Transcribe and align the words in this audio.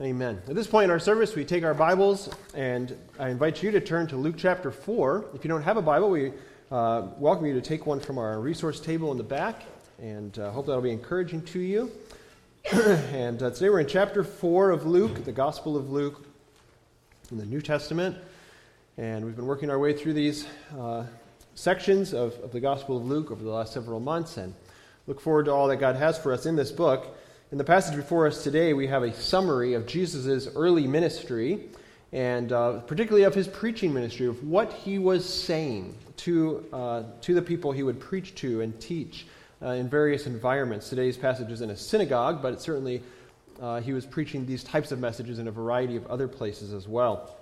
Amen. 0.00 0.42
At 0.48 0.56
this 0.56 0.66
point 0.66 0.86
in 0.86 0.90
our 0.90 0.98
service, 0.98 1.36
we 1.36 1.44
take 1.44 1.62
our 1.62 1.72
Bibles, 1.72 2.28
and 2.52 2.98
I 3.16 3.28
invite 3.28 3.62
you 3.62 3.70
to 3.70 3.80
turn 3.80 4.08
to 4.08 4.16
Luke 4.16 4.34
chapter 4.36 4.72
4. 4.72 5.26
If 5.34 5.44
you 5.44 5.48
don't 5.48 5.62
have 5.62 5.76
a 5.76 5.82
Bible, 5.82 6.10
we 6.10 6.32
uh, 6.72 7.06
welcome 7.16 7.46
you 7.46 7.54
to 7.54 7.60
take 7.60 7.86
one 7.86 8.00
from 8.00 8.18
our 8.18 8.40
resource 8.40 8.80
table 8.80 9.12
in 9.12 9.18
the 9.18 9.22
back, 9.22 9.62
and 10.00 10.36
uh, 10.36 10.50
hope 10.50 10.66
that'll 10.66 10.82
be 10.82 10.90
encouraging 10.90 11.42
to 11.42 11.60
you. 11.60 11.92
and 12.72 13.40
uh, 13.40 13.50
today 13.50 13.68
we're 13.68 13.78
in 13.78 13.86
chapter 13.86 14.24
4 14.24 14.70
of 14.70 14.84
Luke, 14.84 15.24
the 15.24 15.30
Gospel 15.30 15.76
of 15.76 15.88
Luke, 15.90 16.26
in 17.30 17.38
the 17.38 17.46
New 17.46 17.60
Testament. 17.60 18.16
And 18.98 19.24
we've 19.24 19.36
been 19.36 19.46
working 19.46 19.70
our 19.70 19.78
way 19.78 19.92
through 19.92 20.14
these 20.14 20.44
uh, 20.76 21.04
sections 21.54 22.12
of, 22.12 22.36
of 22.40 22.50
the 22.50 22.58
Gospel 22.58 22.96
of 22.96 23.04
Luke 23.04 23.30
over 23.30 23.44
the 23.44 23.50
last 23.50 23.72
several 23.72 24.00
months, 24.00 24.38
and 24.38 24.54
look 25.06 25.20
forward 25.20 25.44
to 25.44 25.52
all 25.52 25.68
that 25.68 25.76
God 25.76 25.94
has 25.94 26.18
for 26.18 26.32
us 26.32 26.46
in 26.46 26.56
this 26.56 26.72
book. 26.72 27.16
In 27.54 27.58
the 27.58 27.62
passage 27.62 27.94
before 27.94 28.26
us 28.26 28.42
today, 28.42 28.72
we 28.72 28.88
have 28.88 29.04
a 29.04 29.14
summary 29.14 29.74
of 29.74 29.86
Jesus' 29.86 30.48
early 30.56 30.88
ministry, 30.88 31.68
and 32.10 32.50
uh, 32.50 32.80
particularly 32.80 33.22
of 33.22 33.32
his 33.32 33.46
preaching 33.46 33.94
ministry, 33.94 34.26
of 34.26 34.42
what 34.42 34.72
he 34.72 34.98
was 34.98 35.24
saying 35.24 35.94
to, 36.16 36.64
uh, 36.72 37.04
to 37.20 37.32
the 37.32 37.40
people 37.40 37.70
he 37.70 37.84
would 37.84 38.00
preach 38.00 38.34
to 38.34 38.60
and 38.60 38.80
teach 38.80 39.28
uh, 39.62 39.68
in 39.68 39.88
various 39.88 40.26
environments. 40.26 40.88
Today's 40.88 41.16
passage 41.16 41.48
is 41.52 41.60
in 41.60 41.70
a 41.70 41.76
synagogue, 41.76 42.42
but 42.42 42.60
certainly 42.60 43.04
uh, 43.62 43.80
he 43.80 43.92
was 43.92 44.04
preaching 44.04 44.44
these 44.46 44.64
types 44.64 44.90
of 44.90 44.98
messages 44.98 45.38
in 45.38 45.46
a 45.46 45.52
variety 45.52 45.94
of 45.94 46.04
other 46.08 46.26
places 46.26 46.72
as 46.72 46.88
well. 46.88 47.36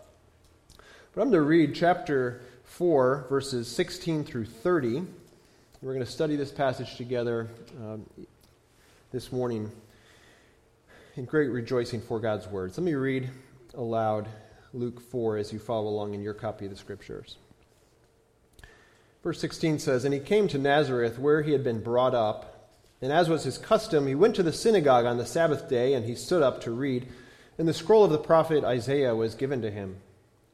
But 1.14 1.22
I'm 1.22 1.30
going 1.30 1.40
to 1.42 1.48
read 1.48 1.74
chapter 1.74 2.42
4, 2.64 3.28
verses 3.30 3.66
16 3.66 4.24
through 4.24 4.44
30. 4.44 5.04
We're 5.80 5.94
going 5.94 6.04
to 6.04 6.12
study 6.12 6.36
this 6.36 6.52
passage 6.52 6.96
together 6.96 7.48
um, 7.80 8.04
this 9.10 9.32
morning 9.32 9.72
in 11.14 11.26
great 11.26 11.50
rejoicing 11.50 12.00
for 12.00 12.18
God's 12.18 12.46
words. 12.46 12.78
Let 12.78 12.84
me 12.84 12.94
read 12.94 13.28
aloud 13.74 14.28
Luke 14.72 14.98
4 14.98 15.36
as 15.36 15.52
you 15.52 15.58
follow 15.58 15.88
along 15.88 16.14
in 16.14 16.22
your 16.22 16.32
copy 16.32 16.64
of 16.64 16.70
the 16.70 16.76
scriptures. 16.76 17.36
Verse 19.22 19.38
16 19.38 19.78
says, 19.78 20.04
And 20.04 20.14
he 20.14 20.20
came 20.20 20.48
to 20.48 20.58
Nazareth 20.58 21.18
where 21.18 21.42
he 21.42 21.52
had 21.52 21.62
been 21.62 21.82
brought 21.82 22.14
up. 22.14 22.70
And 23.02 23.12
as 23.12 23.28
was 23.28 23.44
his 23.44 23.58
custom, 23.58 24.06
he 24.06 24.14
went 24.14 24.34
to 24.36 24.42
the 24.42 24.52
synagogue 24.52 25.04
on 25.04 25.18
the 25.18 25.26
Sabbath 25.26 25.68
day, 25.68 25.92
and 25.92 26.06
he 26.06 26.14
stood 26.14 26.42
up 26.42 26.62
to 26.62 26.70
read. 26.70 27.06
And 27.58 27.68
the 27.68 27.74
scroll 27.74 28.04
of 28.04 28.10
the 28.10 28.18
prophet 28.18 28.64
Isaiah 28.64 29.14
was 29.14 29.34
given 29.34 29.60
to 29.62 29.70
him. 29.70 29.96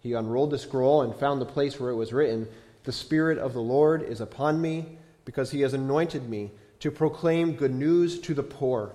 He 0.01 0.13
unrolled 0.13 0.51
the 0.51 0.59
scroll 0.59 1.03
and 1.03 1.15
found 1.15 1.41
the 1.41 1.47
place 1.47 1.79
where 1.79 1.91
it 1.91 1.97
was 1.97 2.13
written, 2.13 2.49
The 2.83 2.93
Spirit 2.93 3.39
of 3.39 3.53
the 3.53 3.63
Lord 3.63 4.03
is 4.03 4.21
upon 4.21 4.61
me, 4.61 4.99
because 5.25 5.53
he 5.53 5.61
has 5.61 5.75
anointed 5.75 6.29
me 6.29 6.51
to 6.81 6.91
proclaim 6.91 7.53
good 7.55 7.75
news 7.75 8.19
to 8.21 8.35
the 8.35 8.43
poor 8.43 8.95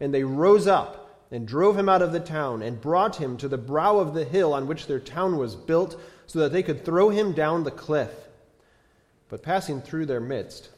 and 0.00 0.12
they 0.12 0.24
rose 0.24 0.66
up 0.66 1.00
and 1.30 1.46
drove 1.46 1.78
him 1.78 1.88
out 1.88 2.02
of 2.02 2.12
the 2.12 2.20
town 2.20 2.62
and 2.62 2.80
brought 2.80 3.16
him 3.16 3.36
to 3.36 3.48
the 3.48 3.58
brow 3.58 3.98
of 3.98 4.14
the 4.14 4.24
hill 4.24 4.52
on 4.52 4.66
which 4.66 4.86
their 4.86 4.98
town 4.98 5.36
was 5.36 5.54
built, 5.54 6.00
so 6.26 6.40
that 6.40 6.52
they 6.52 6.62
could 6.62 6.84
throw 6.84 7.10
him 7.10 7.32
down 7.32 7.62
the 7.62 7.70
cliff. 7.70 8.10
But 9.28 9.42
passing 9.42 9.80
through 9.80 10.06
their 10.06 10.20
midst, 10.20 10.70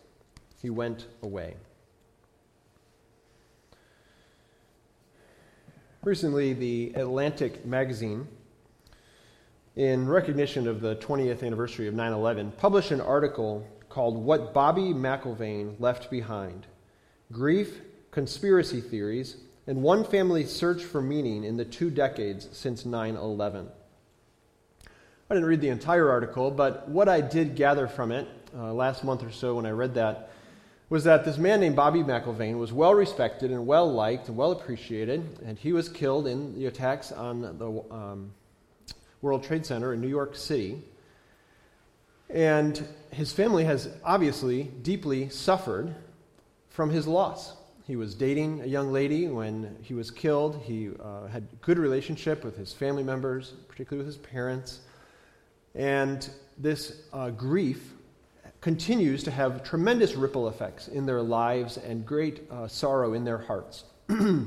he 0.60 0.68
went 0.68 1.06
away. 1.22 1.54
Recently, 6.04 6.52
the 6.52 6.92
Atlantic 6.96 7.64
magazine, 7.64 8.26
in 9.76 10.08
recognition 10.08 10.66
of 10.66 10.80
the 10.80 10.96
20th 10.96 11.42
anniversary 11.42 11.86
of 11.86 11.94
9 11.94 12.12
11, 12.12 12.52
published 12.58 12.90
an 12.90 13.00
article 13.00 13.66
called 13.88 14.16
What 14.16 14.52
Bobby 14.52 14.92
McIlvaine 14.92 15.76
Left 15.78 16.10
Behind 16.10 16.66
Grief, 17.30 17.80
conspiracy 18.12 18.80
theories, 18.80 19.38
and 19.66 19.82
one 19.82 20.04
family's 20.04 20.52
search 20.52 20.84
for 20.84 21.02
meaning 21.02 21.42
in 21.42 21.56
the 21.56 21.64
two 21.64 21.90
decades 21.90 22.48
since 22.52 22.86
9 22.86 23.16
11. 23.16 23.68
I 25.28 25.34
didn't 25.34 25.48
read 25.48 25.62
the 25.62 25.70
entire 25.70 26.10
article, 26.10 26.50
but 26.50 26.88
what 26.88 27.08
I 27.08 27.22
did 27.22 27.56
gather 27.56 27.88
from 27.88 28.12
it 28.12 28.28
uh, 28.54 28.72
last 28.72 29.02
month 29.02 29.24
or 29.24 29.32
so 29.32 29.56
when 29.56 29.66
I 29.66 29.70
read 29.70 29.94
that 29.94 30.30
was 30.90 31.04
that 31.04 31.24
this 31.24 31.38
man 31.38 31.60
named 31.60 31.74
Bobby 31.74 32.02
McIlvaine 32.02 32.58
was 32.58 32.70
well 32.70 32.92
respected 32.92 33.50
and 33.50 33.66
well 33.66 33.90
liked 33.90 34.28
and 34.28 34.36
well 34.36 34.52
appreciated, 34.52 35.38
and 35.42 35.58
he 35.58 35.72
was 35.72 35.88
killed 35.88 36.26
in 36.26 36.54
the 36.54 36.66
attacks 36.66 37.10
on 37.10 37.40
the 37.40 37.82
um, 37.90 38.30
World 39.22 39.42
Trade 39.42 39.64
Center 39.64 39.94
in 39.94 40.02
New 40.02 40.08
York 40.08 40.36
City. 40.36 40.82
And 42.28 42.86
his 43.10 43.32
family 43.32 43.64
has 43.64 43.88
obviously 44.04 44.64
deeply 44.64 45.30
suffered 45.30 45.94
from 46.68 46.90
his 46.90 47.06
loss. 47.06 47.54
He 47.84 47.96
was 47.96 48.14
dating 48.14 48.60
a 48.60 48.66
young 48.66 48.92
lady 48.92 49.26
when 49.26 49.76
he 49.82 49.92
was 49.92 50.10
killed. 50.10 50.62
He 50.62 50.90
uh, 51.02 51.26
had 51.26 51.48
good 51.62 51.78
relationship 51.78 52.44
with 52.44 52.56
his 52.56 52.72
family 52.72 53.02
members, 53.02 53.54
particularly 53.68 54.06
with 54.06 54.14
his 54.14 54.24
parents. 54.24 54.80
And 55.74 56.28
this 56.58 57.02
uh, 57.12 57.30
grief 57.30 57.92
continues 58.60 59.24
to 59.24 59.32
have 59.32 59.64
tremendous 59.64 60.14
ripple 60.14 60.48
effects 60.48 60.86
in 60.86 61.06
their 61.06 61.22
lives 61.22 61.76
and 61.76 62.06
great 62.06 62.48
uh, 62.50 62.68
sorrow 62.68 63.14
in 63.14 63.24
their 63.24 63.38
hearts. 63.38 63.82
the 64.06 64.46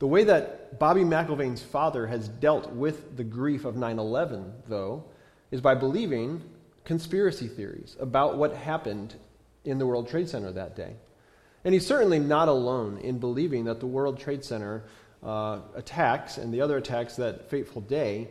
way 0.00 0.24
that 0.24 0.78
Bobby 0.78 1.00
McIlvaine's 1.00 1.62
father 1.62 2.06
has 2.06 2.28
dealt 2.28 2.70
with 2.72 3.16
the 3.16 3.24
grief 3.24 3.64
of 3.64 3.76
9 3.76 3.98
11, 3.98 4.52
though, 4.68 5.02
is 5.50 5.62
by 5.62 5.74
believing 5.74 6.42
conspiracy 6.84 7.48
theories 7.48 7.96
about 7.98 8.36
what 8.36 8.54
happened 8.54 9.14
in 9.64 9.78
the 9.78 9.86
World 9.86 10.08
Trade 10.08 10.28
Center 10.28 10.52
that 10.52 10.76
day. 10.76 10.96
And 11.66 11.74
he's 11.74 11.84
certainly 11.84 12.20
not 12.20 12.46
alone 12.46 12.98
in 12.98 13.18
believing 13.18 13.64
that 13.64 13.80
the 13.80 13.88
World 13.88 14.20
Trade 14.20 14.44
Center 14.44 14.84
uh, 15.20 15.58
attacks 15.74 16.38
and 16.38 16.54
the 16.54 16.60
other 16.60 16.76
attacks 16.76 17.16
that 17.16 17.50
fateful 17.50 17.82
day 17.82 18.28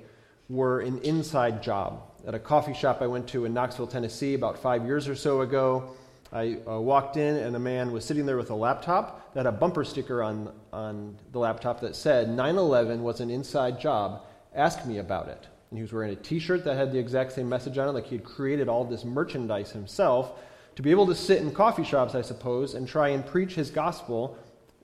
were 0.47 0.79
an 0.79 0.99
inside 0.99 1.61
job. 1.61 2.01
At 2.25 2.33
a 2.33 2.39
coffee 2.39 2.73
shop 2.73 3.01
I 3.01 3.07
went 3.07 3.27
to 3.29 3.43
in 3.43 3.53
Knoxville, 3.53 3.87
Tennessee, 3.87 4.35
about 4.35 4.57
five 4.59 4.85
years 4.85 5.09
or 5.09 5.15
so 5.15 5.41
ago, 5.41 5.95
I 6.31 6.59
uh, 6.65 6.79
walked 6.79 7.17
in 7.17 7.35
and 7.35 7.57
a 7.57 7.59
man 7.59 7.91
was 7.91 8.05
sitting 8.05 8.25
there 8.25 8.37
with 8.37 8.51
a 8.51 8.55
laptop 8.55 9.33
that 9.33 9.45
had 9.45 9.53
a 9.53 9.57
bumper 9.57 9.83
sticker 9.83 10.23
on, 10.23 10.53
on 10.71 11.17
the 11.33 11.39
laptop 11.39 11.81
that 11.81 11.97
said 11.97 12.29
9 12.29 12.55
11 12.55 13.03
was 13.03 13.19
an 13.19 13.29
inside 13.29 13.81
job. 13.81 14.21
Ask 14.53 14.85
me 14.85 14.99
about 14.99 15.27
it. 15.27 15.45
And 15.71 15.77
he 15.77 15.81
was 15.81 15.91
wearing 15.91 16.13
a 16.13 16.15
t 16.15 16.39
shirt 16.39 16.63
that 16.63 16.77
had 16.77 16.93
the 16.93 16.99
exact 16.99 17.33
same 17.33 17.49
message 17.49 17.77
on 17.77 17.89
it, 17.89 17.91
like 17.91 18.05
he 18.05 18.15
had 18.15 18.23
created 18.23 18.69
all 18.69 18.85
this 18.85 19.03
merchandise 19.03 19.71
himself 19.71 20.31
to 20.75 20.81
be 20.81 20.91
able 20.91 21.07
to 21.07 21.15
sit 21.15 21.41
in 21.41 21.51
coffee 21.51 21.83
shops, 21.83 22.15
I 22.15 22.21
suppose, 22.21 22.73
and 22.73 22.87
try 22.87 23.09
and 23.09 23.25
preach 23.25 23.55
his 23.55 23.69
gospel 23.69 24.37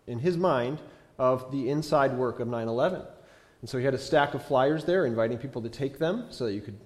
in 0.07 0.19
his 0.19 0.37
mind 0.37 0.81
of 1.19 1.51
the 1.51 1.69
inside 1.69 2.17
work 2.17 2.39
of 2.39 2.47
9 2.47 2.67
11. 2.67 3.01
And 3.61 3.69
so 3.69 3.77
he 3.77 3.85
had 3.85 3.93
a 3.93 3.99
stack 3.99 4.33
of 4.33 4.43
flyers 4.43 4.85
there 4.85 5.05
inviting 5.05 5.37
people 5.37 5.61
to 5.61 5.69
take 5.69 5.99
them 5.99 6.25
so 6.29 6.45
that 6.45 6.53
you 6.53 6.61
could 6.61 6.79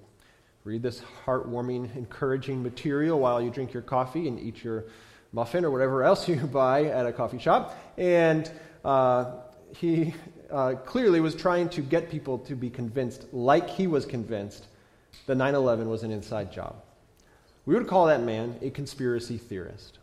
read 0.66 0.82
this 0.82 1.02
heartwarming, 1.26 1.96
encouraging 1.96 2.62
material 2.62 3.20
while 3.20 3.42
you 3.42 3.50
drink 3.50 3.72
your 3.72 3.84
coffee 3.84 4.28
and 4.28 4.40
eat 4.40 4.64
your 4.64 4.86
muffin 5.32 5.64
or 5.64 5.72
whatever 5.72 6.04
else 6.04 6.28
you 6.28 6.36
buy 6.48 6.86
at 6.86 7.06
a 7.06 7.14
coffee 7.14 7.40
shop. 7.40 7.78
And 7.98 8.52
uh, 8.84 9.32
he 9.76 10.14
uh, 10.52 10.74
clearly 10.86 11.20
was 11.20 11.36
trying 11.36 11.70
to 11.70 11.82
get 11.82 12.10
people 12.10 12.40
to 12.40 12.56
be 12.56 12.70
convinced, 12.70 13.32
like 13.32 13.70
he 13.70 13.88
was 13.88 14.06
convinced, 14.06 14.66
that 15.28 15.36
9 15.36 15.56
11 15.56 15.88
was 15.90 16.04
an 16.04 16.12
inside 16.12 16.52
job. 16.52 16.85
We 17.66 17.74
would 17.74 17.88
call 17.88 18.06
that 18.08 18.22
man 18.22 18.58
a 18.62 18.70
conspiracy 18.70 19.38
theorist. 19.38 19.98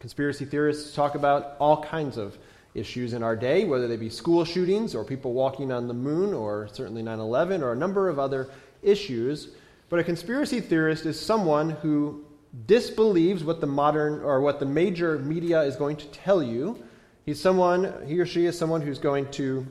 Conspiracy 0.00 0.44
theorists 0.44 0.94
talk 0.94 1.14
about 1.14 1.56
all 1.60 1.82
kinds 1.82 2.16
of 2.16 2.38
issues 2.74 3.12
in 3.12 3.22
our 3.22 3.36
day, 3.36 3.64
whether 3.64 3.86
they 3.86 3.96
be 3.96 4.08
school 4.08 4.44
shootings 4.44 4.94
or 4.94 5.04
people 5.04 5.34
walking 5.34 5.70
on 5.70 5.88
the 5.88 5.94
moon 5.94 6.32
or 6.32 6.68
certainly 6.72 7.02
9 7.02 7.18
11 7.18 7.62
or 7.62 7.72
a 7.72 7.76
number 7.76 8.08
of 8.08 8.18
other 8.18 8.48
issues. 8.82 9.48
But 9.90 10.00
a 10.00 10.04
conspiracy 10.04 10.60
theorist 10.60 11.04
is 11.04 11.20
someone 11.20 11.70
who 11.70 12.24
disbelieves 12.66 13.44
what 13.44 13.60
the 13.60 13.66
modern 13.66 14.22
or 14.22 14.40
what 14.40 14.58
the 14.58 14.66
major 14.66 15.18
media 15.18 15.60
is 15.62 15.76
going 15.76 15.96
to 15.96 16.06
tell 16.06 16.42
you. 16.42 16.82
He's 17.26 17.40
someone, 17.40 17.94
he 18.06 18.18
or 18.18 18.26
she 18.26 18.46
is 18.46 18.58
someone 18.58 18.80
who's 18.80 18.98
going 18.98 19.30
to 19.32 19.66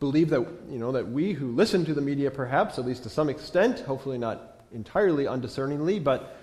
believe 0.00 0.28
that, 0.30 0.46
you 0.68 0.78
know, 0.78 0.92
that 0.92 1.08
we 1.08 1.32
who 1.32 1.52
listen 1.52 1.84
to 1.84 1.94
the 1.94 2.00
media, 2.00 2.30
perhaps, 2.30 2.78
at 2.78 2.84
least 2.84 3.04
to 3.04 3.08
some 3.08 3.28
extent, 3.28 3.80
hopefully 3.80 4.18
not 4.18 4.57
entirely 4.72 5.24
undiscerningly, 5.24 6.02
but 6.02 6.36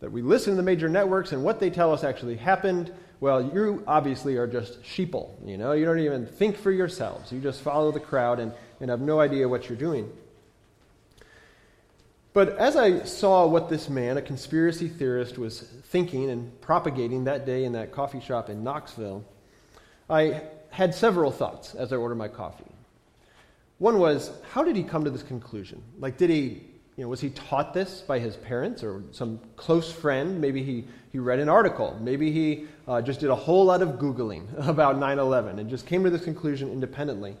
that 0.00 0.12
we 0.12 0.22
listen 0.22 0.52
to 0.52 0.56
the 0.56 0.62
major 0.62 0.88
networks 0.88 1.32
and 1.32 1.42
what 1.42 1.58
they 1.58 1.70
tell 1.70 1.92
us 1.92 2.04
actually 2.04 2.36
happened, 2.36 2.92
well, 3.20 3.42
you 3.42 3.82
obviously 3.86 4.36
are 4.36 4.46
just 4.46 4.82
sheeple. 4.82 5.30
You 5.44 5.56
know, 5.56 5.72
you 5.72 5.84
don't 5.84 5.98
even 5.98 6.26
think 6.26 6.56
for 6.56 6.70
yourselves. 6.70 7.32
You 7.32 7.40
just 7.40 7.62
follow 7.62 7.90
the 7.90 8.00
crowd 8.00 8.38
and, 8.38 8.52
and 8.80 8.90
have 8.90 9.00
no 9.00 9.20
idea 9.20 9.48
what 9.48 9.68
you're 9.68 9.78
doing. 9.78 10.10
But 12.32 12.56
as 12.58 12.76
I 12.76 13.02
saw 13.02 13.46
what 13.46 13.68
this 13.68 13.88
man, 13.88 14.16
a 14.16 14.22
conspiracy 14.22 14.88
theorist, 14.88 15.38
was 15.38 15.60
thinking 15.60 16.30
and 16.30 16.60
propagating 16.60 17.24
that 17.24 17.44
day 17.44 17.64
in 17.64 17.72
that 17.72 17.90
coffee 17.90 18.20
shop 18.20 18.48
in 18.48 18.62
Knoxville, 18.62 19.24
I 20.08 20.42
had 20.70 20.94
several 20.94 21.32
thoughts 21.32 21.74
as 21.74 21.92
I 21.92 21.96
ordered 21.96 22.14
my 22.14 22.28
coffee. 22.28 22.64
One 23.78 23.98
was, 23.98 24.30
how 24.52 24.62
did 24.62 24.76
he 24.76 24.84
come 24.84 25.02
to 25.04 25.10
this 25.10 25.24
conclusion? 25.24 25.82
Like, 25.98 26.16
did 26.16 26.30
he, 26.30 26.62
you 26.98 27.04
know, 27.04 27.08
was 27.10 27.20
he 27.20 27.30
taught 27.30 27.72
this 27.72 28.00
by 28.00 28.18
his 28.18 28.34
parents 28.34 28.82
or 28.82 29.04
some 29.12 29.38
close 29.54 29.92
friend? 29.92 30.40
Maybe 30.40 30.64
he, 30.64 30.84
he 31.12 31.20
read 31.20 31.38
an 31.38 31.48
article. 31.48 31.96
Maybe 32.00 32.32
he 32.32 32.66
uh, 32.88 33.00
just 33.00 33.20
did 33.20 33.30
a 33.30 33.36
whole 33.36 33.64
lot 33.64 33.82
of 33.82 34.00
Googling 34.00 34.48
about 34.68 34.98
9 34.98 35.18
11 35.20 35.60
and 35.60 35.70
just 35.70 35.86
came 35.86 36.02
to 36.02 36.10
this 36.10 36.24
conclusion 36.24 36.72
independently. 36.72 37.36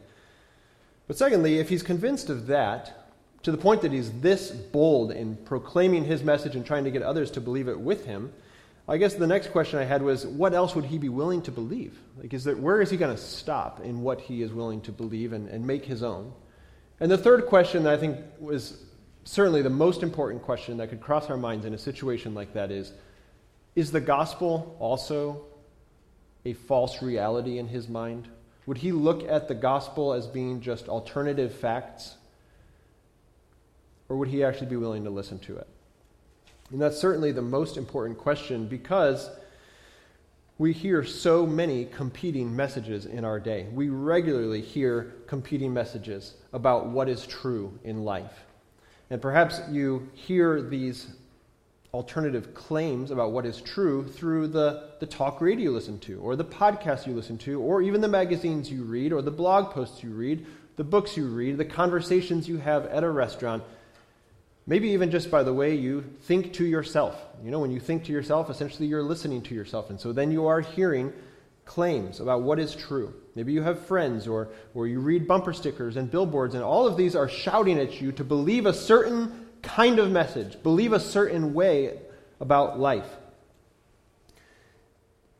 But 1.08 1.18
secondly, 1.18 1.58
if 1.58 1.68
he's 1.68 1.82
convinced 1.82 2.30
of 2.30 2.46
that, 2.46 3.10
to 3.42 3.50
the 3.50 3.58
point 3.58 3.82
that 3.82 3.90
he's 3.90 4.12
this 4.20 4.52
bold 4.52 5.10
in 5.10 5.34
proclaiming 5.38 6.04
his 6.04 6.22
message 6.22 6.54
and 6.54 6.64
trying 6.64 6.84
to 6.84 6.92
get 6.92 7.02
others 7.02 7.32
to 7.32 7.40
believe 7.40 7.66
it 7.66 7.80
with 7.80 8.06
him, 8.06 8.32
I 8.86 8.96
guess 8.96 9.14
the 9.14 9.26
next 9.26 9.50
question 9.50 9.80
I 9.80 9.84
had 9.84 10.02
was, 10.02 10.24
what 10.24 10.54
else 10.54 10.76
would 10.76 10.84
he 10.84 10.98
be 10.98 11.08
willing 11.08 11.42
to 11.42 11.50
believe? 11.50 11.98
Like, 12.16 12.32
is 12.32 12.44
that 12.44 12.60
where 12.60 12.80
is 12.80 12.90
he 12.90 12.96
going 12.96 13.14
to 13.14 13.20
stop 13.20 13.80
in 13.80 14.02
what 14.02 14.20
he 14.20 14.40
is 14.40 14.52
willing 14.52 14.82
to 14.82 14.92
believe 14.92 15.32
and, 15.32 15.48
and 15.48 15.66
make 15.66 15.84
his 15.84 16.04
own? 16.04 16.32
And 17.00 17.10
the 17.10 17.18
third 17.18 17.46
question 17.46 17.86
I 17.88 17.96
think 17.96 18.18
was 18.38 18.84
certainly 19.28 19.60
the 19.60 19.68
most 19.68 20.02
important 20.02 20.42
question 20.42 20.78
that 20.78 20.88
could 20.88 21.02
cross 21.02 21.28
our 21.28 21.36
minds 21.36 21.66
in 21.66 21.74
a 21.74 21.78
situation 21.78 22.34
like 22.34 22.54
that 22.54 22.70
is, 22.70 22.94
is 23.76 23.92
the 23.92 24.00
gospel 24.00 24.74
also 24.80 25.44
a 26.46 26.54
false 26.54 27.02
reality 27.02 27.58
in 27.58 27.68
his 27.68 27.90
mind? 27.90 28.26
Would 28.64 28.78
he 28.78 28.90
look 28.90 29.28
at 29.28 29.46
the 29.46 29.54
gospel 29.54 30.14
as 30.14 30.26
being 30.26 30.62
just 30.62 30.88
alternative 30.88 31.54
facts 31.54 32.16
or 34.08 34.16
would 34.16 34.28
he 34.28 34.42
actually 34.42 34.68
be 34.68 34.76
willing 34.76 35.04
to 35.04 35.10
listen 35.10 35.38
to 35.40 35.58
it? 35.58 35.66
And 36.70 36.80
that's 36.80 36.98
certainly 36.98 37.30
the 37.30 37.42
most 37.42 37.76
important 37.76 38.16
question 38.16 38.66
because 38.66 39.28
we 40.56 40.72
hear 40.72 41.04
so 41.04 41.44
many 41.44 41.84
competing 41.84 42.56
messages 42.56 43.04
in 43.04 43.26
our 43.26 43.38
day. 43.38 43.66
We 43.74 43.90
regularly 43.90 44.62
hear 44.62 45.12
competing 45.26 45.74
messages 45.74 46.32
about 46.54 46.86
what 46.86 47.10
is 47.10 47.26
true 47.26 47.78
in 47.84 48.04
life. 48.04 48.46
And 49.10 49.22
perhaps 49.22 49.60
you 49.70 50.08
hear 50.14 50.60
these 50.60 51.08
alternative 51.94 52.52
claims 52.52 53.10
about 53.10 53.32
what 53.32 53.46
is 53.46 53.62
true 53.62 54.06
through 54.06 54.48
the, 54.48 54.90
the 55.00 55.06
talk 55.06 55.40
radio 55.40 55.70
you 55.70 55.70
listen 55.70 55.98
to, 56.00 56.20
or 56.20 56.36
the 56.36 56.44
podcasts 56.44 57.06
you 57.06 57.14
listen 57.14 57.38
to, 57.38 57.60
or 57.60 57.80
even 57.80 58.00
the 58.00 58.08
magazines 58.08 58.70
you 58.70 58.84
read, 58.84 59.12
or 59.12 59.22
the 59.22 59.30
blog 59.30 59.72
posts 59.72 60.02
you 60.02 60.10
read, 60.10 60.44
the 60.76 60.84
books 60.84 61.16
you 61.16 61.26
read, 61.26 61.56
the 61.56 61.64
conversations 61.64 62.46
you 62.46 62.58
have 62.58 62.84
at 62.86 63.02
a 63.02 63.10
restaurant. 63.10 63.64
Maybe 64.66 64.90
even 64.90 65.10
just 65.10 65.30
by 65.30 65.42
the 65.42 65.54
way 65.54 65.74
you 65.74 66.04
think 66.22 66.52
to 66.54 66.64
yourself. 66.64 67.18
You 67.42 67.50
know, 67.50 67.58
when 67.58 67.70
you 67.70 67.80
think 67.80 68.04
to 68.04 68.12
yourself, 68.12 68.50
essentially 68.50 68.86
you're 68.86 69.02
listening 69.02 69.40
to 69.42 69.54
yourself. 69.54 69.88
And 69.88 69.98
so 69.98 70.12
then 70.12 70.30
you 70.30 70.46
are 70.46 70.60
hearing 70.60 71.12
claims 71.68 72.18
about 72.18 72.42
what 72.42 72.58
is 72.58 72.74
true. 72.74 73.14
Maybe 73.34 73.52
you 73.52 73.62
have 73.62 73.86
friends 73.86 74.26
or, 74.26 74.48
or 74.74 74.88
you 74.88 75.00
read 75.00 75.28
bumper 75.28 75.52
stickers 75.52 75.96
and 75.96 76.10
billboards, 76.10 76.54
and 76.54 76.64
all 76.64 76.86
of 76.86 76.96
these 76.96 77.14
are 77.14 77.28
shouting 77.28 77.78
at 77.78 78.00
you 78.00 78.10
to 78.12 78.24
believe 78.24 78.66
a 78.66 78.72
certain 78.72 79.46
kind 79.62 79.98
of 79.98 80.10
message, 80.10 80.60
believe 80.62 80.92
a 80.92 80.98
certain 80.98 81.52
way 81.52 82.00
about 82.40 82.80
life. 82.80 83.08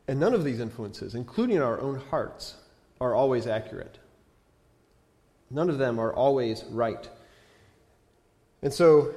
And 0.07 0.21
none 0.21 0.35
of 0.35 0.45
these 0.45 0.61
influences, 0.61 1.15
including 1.15 1.63
our 1.63 1.81
own 1.81 1.99
hearts, 1.99 2.57
are 3.01 3.15
always 3.15 3.47
accurate. 3.47 3.99
None 5.51 5.71
of 5.71 5.79
them 5.79 5.99
are 5.99 6.13
always 6.13 6.63
right. 6.71 7.09
And 8.63 8.73
so, 8.73 9.15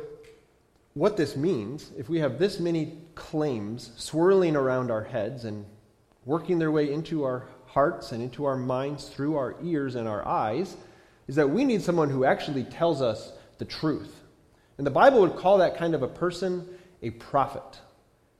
what 0.94 1.18
this 1.18 1.36
means, 1.36 1.92
if 1.98 2.10
we 2.10 2.20
have 2.20 2.40
this 2.40 2.60
many 2.60 2.98
claims 3.16 3.92
swirling 3.98 4.56
around 4.56 4.92
our 4.92 5.04
heads 5.04 5.46
and 5.46 5.66
working 6.26 6.60
their 6.60 6.72
way 6.72 6.92
into 6.92 7.24
our 7.24 7.48
hearts 7.66 8.12
and 8.12 8.22
into 8.22 8.46
our 8.46 8.58
minds 8.58 9.10
through 9.10 9.38
our 9.38 9.56
ears 9.64 9.96
and 9.96 10.08
our 10.08 10.28
eyes, 10.28 10.76
is 11.28 11.36
that 11.36 11.50
we 11.50 11.64
need 11.64 11.82
someone 11.82 12.10
who 12.10 12.26
actually 12.26 12.64
tells 12.64 13.02
us 13.02 13.32
the 13.58 13.66
truth. 13.66 14.14
And 14.78 14.86
the 14.86 14.92
Bible 14.92 15.22
would 15.22 15.36
call 15.36 15.60
that 15.60 15.78
kind 15.78 15.96
of 15.96 16.04
a 16.04 16.08
person 16.08 16.68
a 17.02 17.12
prophet. 17.12 17.80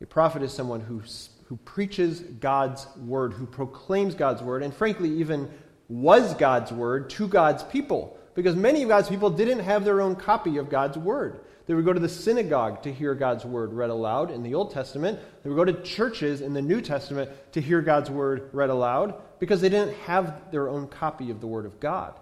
A 0.02 0.06
prophet 0.06 0.42
is 0.44 0.52
someone 0.52 0.82
who, 0.82 1.02
who 1.46 1.58
preaches 1.58 2.20
God's 2.20 2.88
word, 2.98 3.34
who 3.34 3.46
proclaims 3.46 4.16
God's 4.16 4.42
word, 4.42 4.64
and 4.64 4.74
frankly, 4.74 5.10
even 5.20 5.50
was 5.88 6.34
God's 6.36 6.72
word 6.72 7.10
to 7.12 7.28
God's 7.28 7.64
people 7.64 8.18
because 8.36 8.56
many 8.56 8.84
of 8.84 8.90
God's 8.90 9.10
people 9.10 9.30
didn't 9.30 9.60
have 9.60 9.84
their 9.84 10.02
own 10.02 10.16
copy 10.16 10.58
of 10.58 10.70
God's 10.70 10.98
Word. 10.98 11.42
They 11.68 11.74
would 11.74 11.86
go 11.86 11.94
to 11.94 12.00
the 12.00 12.10
synagogue 12.10 12.84
to 12.84 12.92
hear 12.92 13.14
God's 13.14 13.46
Word 13.46 13.74
read 13.74 13.90
aloud 13.90 14.32
in 14.32 14.44
the 14.44 14.56
Old 14.56 14.72
Testament. 14.72 15.20
They 15.44 15.50
would 15.50 15.56
go 15.56 15.72
to 15.72 15.82
churches 15.84 16.42
in 16.42 16.54
the 16.54 16.62
New 16.62 16.82
Testament 16.82 17.30
to 17.54 17.62
hear 17.62 17.82
God's 17.82 18.10
Word 18.10 18.50
read 18.52 18.70
aloud 18.70 19.14
because 19.40 19.62
they 19.62 19.70
didn't 19.70 19.96
have 20.00 20.52
their 20.52 20.70
own 20.70 20.88
copy 20.88 21.30
of 21.30 21.40
the 21.40 21.48
Word 21.48 21.66
of 21.66 21.80
God. 21.80 22.14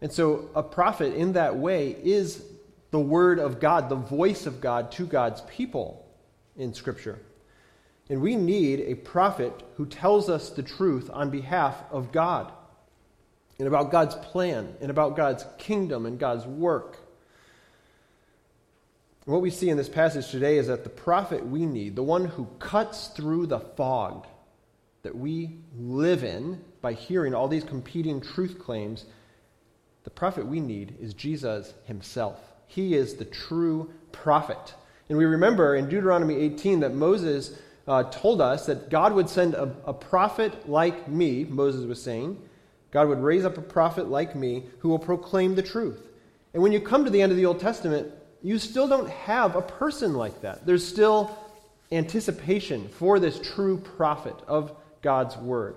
And 0.00 0.12
so 0.12 0.48
a 0.54 0.62
prophet, 0.62 1.14
in 1.14 1.34
that 1.34 1.56
way, 1.56 1.96
is 2.02 2.44
the 2.90 3.00
Word 3.00 3.38
of 3.38 3.60
God, 3.60 3.88
the 3.88 3.94
voice 3.94 4.46
of 4.46 4.60
God 4.60 4.92
to 4.92 5.06
God's 5.06 5.42
people 5.42 6.06
in 6.56 6.74
Scripture. 6.74 7.18
And 8.08 8.20
we 8.20 8.34
need 8.34 8.80
a 8.80 8.96
prophet 8.96 9.52
who 9.76 9.86
tells 9.86 10.28
us 10.28 10.50
the 10.50 10.64
truth 10.64 11.08
on 11.12 11.30
behalf 11.30 11.76
of 11.92 12.10
God 12.10 12.52
and 13.60 13.68
about 13.68 13.92
God's 13.92 14.16
plan 14.16 14.74
and 14.80 14.90
about 14.90 15.16
God's 15.16 15.44
kingdom 15.58 16.06
and 16.06 16.18
God's 16.18 16.46
work. 16.46 16.98
What 19.30 19.42
we 19.42 19.50
see 19.50 19.70
in 19.70 19.76
this 19.76 19.88
passage 19.88 20.28
today 20.28 20.58
is 20.58 20.66
that 20.66 20.82
the 20.82 20.90
prophet 20.90 21.46
we 21.46 21.64
need, 21.64 21.94
the 21.94 22.02
one 22.02 22.24
who 22.24 22.48
cuts 22.58 23.06
through 23.08 23.46
the 23.46 23.60
fog 23.60 24.26
that 25.02 25.16
we 25.16 25.60
live 25.78 26.24
in 26.24 26.60
by 26.80 26.94
hearing 26.94 27.32
all 27.32 27.46
these 27.46 27.62
competing 27.62 28.20
truth 28.20 28.58
claims, 28.58 29.04
the 30.02 30.10
prophet 30.10 30.44
we 30.44 30.58
need 30.58 30.96
is 31.00 31.14
Jesus 31.14 31.74
himself. 31.84 32.40
He 32.66 32.96
is 32.96 33.14
the 33.14 33.24
true 33.24 33.92
prophet. 34.10 34.74
And 35.08 35.16
we 35.16 35.26
remember 35.26 35.76
in 35.76 35.88
Deuteronomy 35.88 36.34
18 36.34 36.80
that 36.80 36.94
Moses 36.94 37.56
uh, 37.86 38.02
told 38.10 38.40
us 38.40 38.66
that 38.66 38.90
God 38.90 39.12
would 39.12 39.28
send 39.28 39.54
a, 39.54 39.72
a 39.86 39.94
prophet 39.94 40.68
like 40.68 41.06
me, 41.06 41.44
Moses 41.44 41.86
was 41.86 42.02
saying, 42.02 42.36
God 42.90 43.06
would 43.06 43.22
raise 43.22 43.44
up 43.44 43.56
a 43.58 43.62
prophet 43.62 44.10
like 44.10 44.34
me 44.34 44.64
who 44.80 44.88
will 44.88 44.98
proclaim 44.98 45.54
the 45.54 45.62
truth. 45.62 46.08
And 46.52 46.64
when 46.64 46.72
you 46.72 46.80
come 46.80 47.04
to 47.04 47.10
the 47.10 47.22
end 47.22 47.30
of 47.30 47.38
the 47.38 47.46
Old 47.46 47.60
Testament, 47.60 48.12
you 48.42 48.58
still 48.58 48.88
don't 48.88 49.10
have 49.10 49.56
a 49.56 49.62
person 49.62 50.14
like 50.14 50.42
that. 50.42 50.66
There's 50.66 50.86
still 50.86 51.36
anticipation 51.92 52.88
for 52.88 53.18
this 53.18 53.38
true 53.38 53.78
prophet 53.78 54.36
of 54.46 54.74
God's 55.02 55.36
word. 55.36 55.74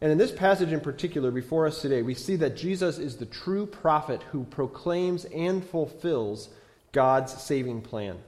And 0.00 0.12
in 0.12 0.18
this 0.18 0.32
passage 0.32 0.72
in 0.72 0.80
particular, 0.80 1.30
before 1.30 1.66
us 1.66 1.80
today, 1.80 2.02
we 2.02 2.14
see 2.14 2.36
that 2.36 2.56
Jesus 2.56 2.98
is 2.98 3.16
the 3.16 3.26
true 3.26 3.64
prophet 3.64 4.22
who 4.30 4.44
proclaims 4.44 5.24
and 5.26 5.64
fulfills 5.64 6.50
God's 6.92 7.32
saving 7.32 7.80
plan. 7.80 8.18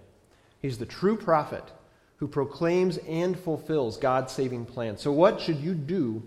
He's 0.61 0.79
the 0.79 0.87
true 0.87 1.17
prophet 1.17 1.65
who 2.17 2.27
proclaims 2.27 2.97
and 2.99 3.39
fulfills 3.39 3.97
God's 3.97 4.33
saving 4.33 4.67
plan. 4.67 4.97
So, 4.97 5.13
what 5.13 5.41
should 5.41 5.59
you 5.59 5.75
do 5.75 6.23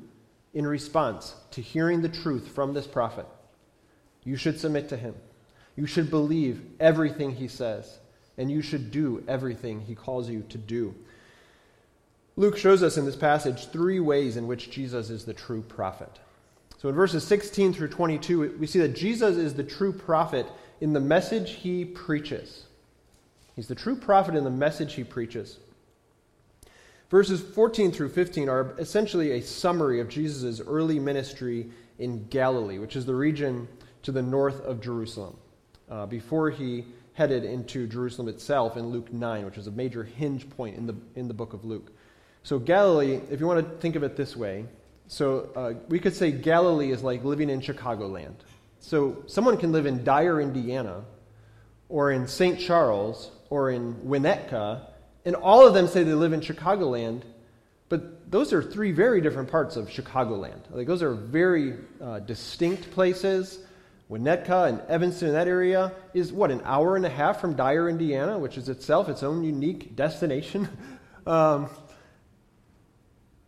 in 0.53 0.67
response 0.67 1.35
to 1.51 1.61
hearing 1.61 2.01
the 2.01 2.09
truth 2.09 2.49
from 2.49 2.73
this 2.73 2.87
prophet, 2.87 3.25
you 4.23 4.35
should 4.35 4.59
submit 4.59 4.89
to 4.89 4.97
him. 4.97 5.15
You 5.81 5.87
should 5.87 6.11
believe 6.11 6.61
everything 6.79 7.33
he 7.33 7.47
says, 7.47 7.97
and 8.37 8.51
you 8.51 8.61
should 8.61 8.91
do 8.91 9.23
everything 9.27 9.81
he 9.81 9.95
calls 9.95 10.29
you 10.29 10.45
to 10.49 10.59
do. 10.59 10.93
Luke 12.35 12.55
shows 12.55 12.83
us 12.83 12.97
in 12.97 13.05
this 13.05 13.15
passage 13.15 13.65
three 13.65 13.99
ways 13.99 14.37
in 14.37 14.45
which 14.45 14.69
Jesus 14.69 15.09
is 15.09 15.25
the 15.25 15.33
true 15.33 15.63
prophet. 15.63 16.19
So 16.77 16.87
in 16.87 16.93
verses 16.93 17.23
16 17.23 17.73
through 17.73 17.87
22, 17.87 18.57
we 18.59 18.67
see 18.67 18.77
that 18.77 18.95
Jesus 18.95 19.37
is 19.37 19.55
the 19.55 19.63
true 19.63 19.91
prophet 19.91 20.45
in 20.81 20.93
the 20.93 20.99
message 20.99 21.53
he 21.53 21.83
preaches. 21.83 22.65
He's 23.55 23.67
the 23.67 23.73
true 23.73 23.95
prophet 23.95 24.35
in 24.35 24.43
the 24.43 24.51
message 24.51 24.93
he 24.93 25.03
preaches. 25.03 25.57
Verses 27.09 27.41
14 27.41 27.91
through 27.91 28.09
15 28.09 28.49
are 28.49 28.75
essentially 28.77 29.31
a 29.31 29.41
summary 29.41 29.99
of 29.99 30.09
Jesus' 30.09 30.61
early 30.61 30.99
ministry 30.99 31.71
in 31.97 32.27
Galilee, 32.27 32.77
which 32.77 32.95
is 32.95 33.07
the 33.07 33.15
region 33.15 33.67
to 34.03 34.11
the 34.11 34.21
north 34.21 34.61
of 34.61 34.79
Jerusalem, 34.79 35.37
uh, 35.91 36.05
before 36.05 36.49
he 36.49 36.85
headed 37.13 37.43
into 37.43 37.85
Jerusalem 37.85 38.29
itself 38.29 38.77
in 38.77 38.87
Luke 38.87 39.11
9, 39.11 39.45
which 39.45 39.57
is 39.57 39.67
a 39.67 39.71
major 39.71 40.03
hinge 40.03 40.49
point 40.49 40.77
in 40.77 40.87
the, 40.87 40.95
in 41.15 41.27
the 41.27 41.33
book 41.33 41.53
of 41.53 41.65
Luke. 41.65 41.91
So, 42.43 42.57
Galilee, 42.57 43.19
if 43.29 43.39
you 43.39 43.45
want 43.45 43.63
to 43.63 43.77
think 43.77 43.95
of 43.95 44.03
it 44.03 44.15
this 44.15 44.35
way, 44.35 44.65
so 45.07 45.49
uh, 45.55 45.73
we 45.89 45.99
could 45.99 46.15
say 46.15 46.31
Galilee 46.31 46.91
is 46.91 47.03
like 47.03 47.23
living 47.23 47.49
in 47.49 47.61
Chicagoland. 47.61 48.35
So, 48.79 49.23
someone 49.27 49.57
can 49.57 49.71
live 49.71 49.85
in 49.85 50.03
Dyer, 50.03 50.41
Indiana, 50.41 51.03
or 51.89 52.11
in 52.11 52.27
St. 52.27 52.59
Charles, 52.59 53.29
or 53.49 53.69
in 53.69 53.95
Winnetka, 53.95 54.87
and 55.25 55.35
all 55.35 55.67
of 55.67 55.73
them 55.73 55.87
say 55.87 56.03
they 56.03 56.13
live 56.13 56.33
in 56.33 56.39
Chicagoland, 56.39 57.23
but 57.89 58.31
those 58.31 58.53
are 58.53 58.63
three 58.63 58.93
very 58.93 59.19
different 59.19 59.51
parts 59.51 59.75
of 59.75 59.89
Chicagoland. 59.89 60.61
Like, 60.71 60.87
those 60.87 61.03
are 61.03 61.13
very 61.13 61.75
uh, 62.01 62.19
distinct 62.19 62.89
places. 62.91 63.59
Winnetka 64.11 64.67
and 64.67 64.81
Evanston 64.89 65.29
in 65.29 65.33
that 65.33 65.47
area 65.47 65.93
is 66.13 66.33
what, 66.33 66.51
an 66.51 66.61
hour 66.65 66.97
and 66.97 67.05
a 67.05 67.09
half 67.09 67.39
from 67.39 67.55
Dyer, 67.55 67.87
Indiana, 67.87 68.37
which 68.37 68.57
is 68.57 68.67
itself 68.67 69.07
its 69.07 69.23
own 69.23 69.41
unique 69.41 69.95
destination. 69.95 70.67
um, 71.25 71.69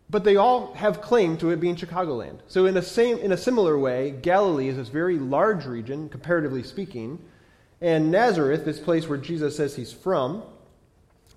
but 0.10 0.24
they 0.24 0.38
all 0.38 0.74
have 0.76 1.02
claim 1.02 1.38
to 1.38 1.50
it 1.50 1.60
being 1.60 1.76
Chicagoland. 1.76 2.40
So, 2.48 2.66
in 2.66 2.78
a, 2.78 2.82
same, 2.82 3.18
in 3.18 3.34
a 3.34 3.38
similar 3.38 3.78
way, 3.78 4.12
Galilee 4.12 4.70
is 4.70 4.78
this 4.78 4.88
very 4.88 5.20
large 5.20 5.66
region, 5.66 6.08
comparatively 6.08 6.64
speaking, 6.64 7.20
and 7.82 8.10
Nazareth, 8.12 8.64
this 8.64 8.80
place 8.80 9.10
where 9.10 9.18
Jesus 9.18 9.58
says 9.58 9.76
he's 9.76 9.92
from, 9.92 10.44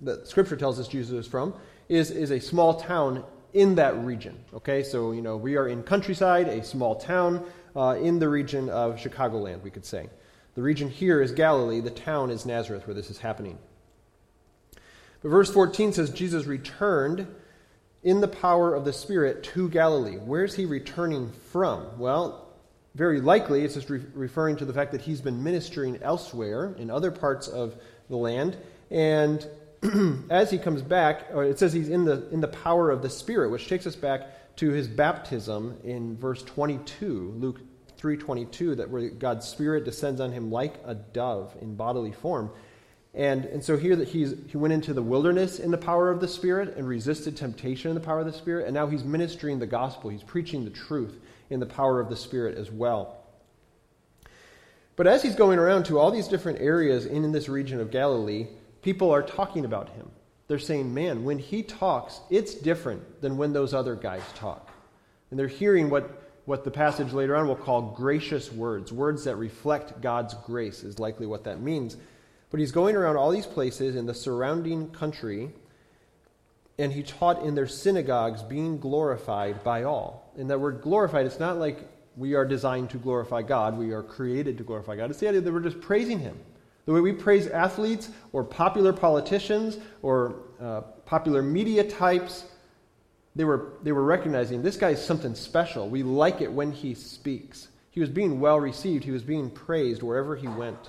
that 0.01 0.27
Scripture 0.27 0.55
tells 0.55 0.79
us 0.79 0.87
Jesus 0.87 1.25
is 1.25 1.27
from, 1.27 1.53
is, 1.89 2.11
is 2.11 2.31
a 2.31 2.39
small 2.39 2.79
town 2.79 3.25
in 3.53 3.75
that 3.75 3.97
region. 4.03 4.37
Okay, 4.53 4.83
so, 4.83 5.11
you 5.11 5.21
know, 5.21 5.37
we 5.37 5.55
are 5.55 5.67
in 5.67 5.83
countryside, 5.83 6.47
a 6.47 6.63
small 6.63 6.95
town 6.95 7.45
uh, 7.75 7.97
in 8.01 8.19
the 8.19 8.29
region 8.29 8.69
of 8.69 8.95
Chicagoland, 8.97 9.61
we 9.61 9.69
could 9.69 9.85
say. 9.85 10.09
The 10.55 10.61
region 10.61 10.89
here 10.89 11.21
is 11.21 11.31
Galilee, 11.31 11.81
the 11.81 11.91
town 11.91 12.31
is 12.31 12.45
Nazareth, 12.45 12.87
where 12.87 12.95
this 12.95 13.09
is 13.09 13.19
happening. 13.19 13.57
But 15.21 15.29
verse 15.29 15.51
14 15.51 15.93
says 15.93 16.09
Jesus 16.09 16.45
returned 16.45 17.27
in 18.03 18.21
the 18.21 18.27
power 18.27 18.73
of 18.73 18.85
the 18.85 18.93
Spirit 18.93 19.43
to 19.43 19.69
Galilee. 19.69 20.17
Where's 20.17 20.55
he 20.55 20.65
returning 20.65 21.31
from? 21.51 21.99
Well, 21.99 22.47
very 22.95 23.21
likely 23.21 23.63
it's 23.63 23.75
just 23.75 23.89
re- 23.89 24.01
referring 24.13 24.57
to 24.57 24.65
the 24.65 24.73
fact 24.73 24.91
that 24.93 25.01
he's 25.01 25.21
been 25.21 25.43
ministering 25.43 26.01
elsewhere 26.01 26.73
in 26.77 26.89
other 26.89 27.11
parts 27.11 27.47
of 27.47 27.75
the 28.09 28.17
land. 28.17 28.57
And 28.89 29.45
as 30.29 30.51
he 30.51 30.57
comes 30.57 30.81
back, 30.81 31.27
or 31.33 31.43
it 31.43 31.59
says 31.59 31.73
he's 31.73 31.89
in 31.89 32.05
the, 32.05 32.27
in 32.29 32.41
the 32.41 32.47
power 32.47 32.89
of 32.89 33.01
the 33.01 33.09
Spirit, 33.09 33.49
which 33.49 33.67
takes 33.67 33.87
us 33.87 33.95
back 33.95 34.55
to 34.57 34.71
his 34.71 34.87
baptism 34.87 35.77
in 35.83 36.17
verse 36.17 36.43
22, 36.43 37.33
Luke 37.37 37.59
3.22, 37.99 38.77
that 38.77 38.89
where 38.89 39.09
God's 39.09 39.47
Spirit 39.47 39.85
descends 39.85 40.19
on 40.19 40.31
him 40.31 40.51
like 40.51 40.75
a 40.85 40.95
dove 40.95 41.55
in 41.61 41.75
bodily 41.75 42.11
form. 42.11 42.49
And, 43.13 43.45
and 43.45 43.63
so 43.63 43.77
here 43.77 43.95
that 43.95 44.07
he's, 44.07 44.35
he 44.47 44.57
went 44.57 44.73
into 44.73 44.93
the 44.93 45.01
wilderness 45.01 45.59
in 45.59 45.71
the 45.71 45.77
power 45.77 46.11
of 46.11 46.19
the 46.19 46.27
Spirit 46.27 46.75
and 46.77 46.87
resisted 46.87 47.35
temptation 47.35 47.89
in 47.89 47.95
the 47.95 48.01
power 48.01 48.19
of 48.19 48.25
the 48.25 48.33
Spirit, 48.33 48.65
and 48.65 48.73
now 48.73 48.87
he's 48.87 49.03
ministering 49.03 49.59
the 49.59 49.67
gospel. 49.67 50.09
He's 50.09 50.23
preaching 50.23 50.65
the 50.65 50.71
truth 50.71 51.19
in 51.49 51.59
the 51.59 51.65
power 51.65 51.99
of 51.99 52.09
the 52.09 52.15
Spirit 52.15 52.57
as 52.57 52.69
well. 52.69 53.17
But 54.95 55.07
as 55.07 55.21
he's 55.21 55.35
going 55.35 55.59
around 55.59 55.85
to 55.85 55.99
all 55.99 56.11
these 56.11 56.27
different 56.27 56.59
areas 56.59 57.05
in, 57.05 57.23
in 57.23 57.31
this 57.31 57.47
region 57.47 57.79
of 57.79 57.91
Galilee, 57.91 58.47
people 58.81 59.11
are 59.11 59.23
talking 59.23 59.65
about 59.65 59.89
him. 59.89 60.09
They're 60.47 60.59
saying, 60.59 60.93
man, 60.93 61.23
when 61.23 61.39
he 61.39 61.61
talks, 61.61 62.21
it's 62.29 62.55
different 62.55 63.21
than 63.21 63.37
when 63.37 63.53
those 63.53 63.73
other 63.73 63.95
guys 63.95 64.21
talk. 64.35 64.69
And 65.29 65.37
they're 65.37 65.47
hearing 65.47 65.89
what, 65.89 66.09
what 66.45 66.63
the 66.63 66.71
passage 66.71 67.11
later 67.11 67.35
on 67.35 67.47
will 67.47 67.55
call 67.55 67.81
gracious 67.81 68.51
words. 68.51 68.93
Words 68.93 69.25
that 69.25 69.35
reflect 69.35 69.99
God's 70.01 70.33
grace 70.45 70.83
is 70.83 70.99
likely 70.99 71.25
what 71.25 71.43
that 71.43 71.61
means. 71.61 71.97
But 72.49 72.61
he's 72.61 72.71
going 72.71 72.95
around 72.95 73.17
all 73.17 73.29
these 73.29 73.45
places 73.45 73.97
in 73.97 74.05
the 74.05 74.13
surrounding 74.13 74.89
country, 74.91 75.51
and 76.79 76.93
he 76.93 77.03
taught 77.03 77.43
in 77.43 77.55
their 77.55 77.67
synagogues, 77.67 78.41
being 78.41 78.79
glorified 78.79 79.65
by 79.65 79.83
all. 79.83 80.31
And 80.37 80.49
that 80.49 80.61
word 80.61 80.81
glorified, 80.81 81.25
it's 81.25 81.39
not 81.41 81.57
like 81.57 81.89
we 82.15 82.35
are 82.35 82.45
designed 82.45 82.89
to 82.91 82.97
glorify 82.97 83.41
God, 83.41 83.77
we 83.77 83.91
are 83.91 84.01
created 84.01 84.57
to 84.59 84.63
glorify 84.63 84.95
God. 84.95 85.09
It's 85.09 85.19
the 85.19 85.27
idea 85.27 85.41
that 85.41 85.51
we're 85.51 85.59
just 85.59 85.81
praising 85.81 86.19
him. 86.19 86.39
The 86.87 86.93
way 86.93 87.01
we 87.01 87.11
praise 87.11 87.47
athletes 87.47 88.09
or 88.31 88.45
popular 88.45 88.93
politicians 88.93 89.77
or 90.01 90.37
uh, 90.59 90.81
popular 91.05 91.41
media 91.43 91.83
types, 91.83 92.45
they 93.35 93.43
were, 93.43 93.73
they 93.83 93.91
were 93.91 94.05
recognizing 94.05 94.63
this 94.63 94.77
guy 94.77 94.91
is 94.91 95.03
something 95.03 95.35
special. 95.35 95.89
We 95.89 96.01
like 96.01 96.39
it 96.39 96.49
when 96.49 96.71
he 96.71 96.93
speaks. 96.93 97.67
He 97.91 97.99
was 97.99 98.09
being 98.09 98.39
well 98.39 98.57
received, 98.57 99.03
he 99.03 99.11
was 99.11 99.21
being 99.21 99.49
praised 99.49 100.01
wherever 100.01 100.37
he 100.37 100.47
went. 100.47 100.79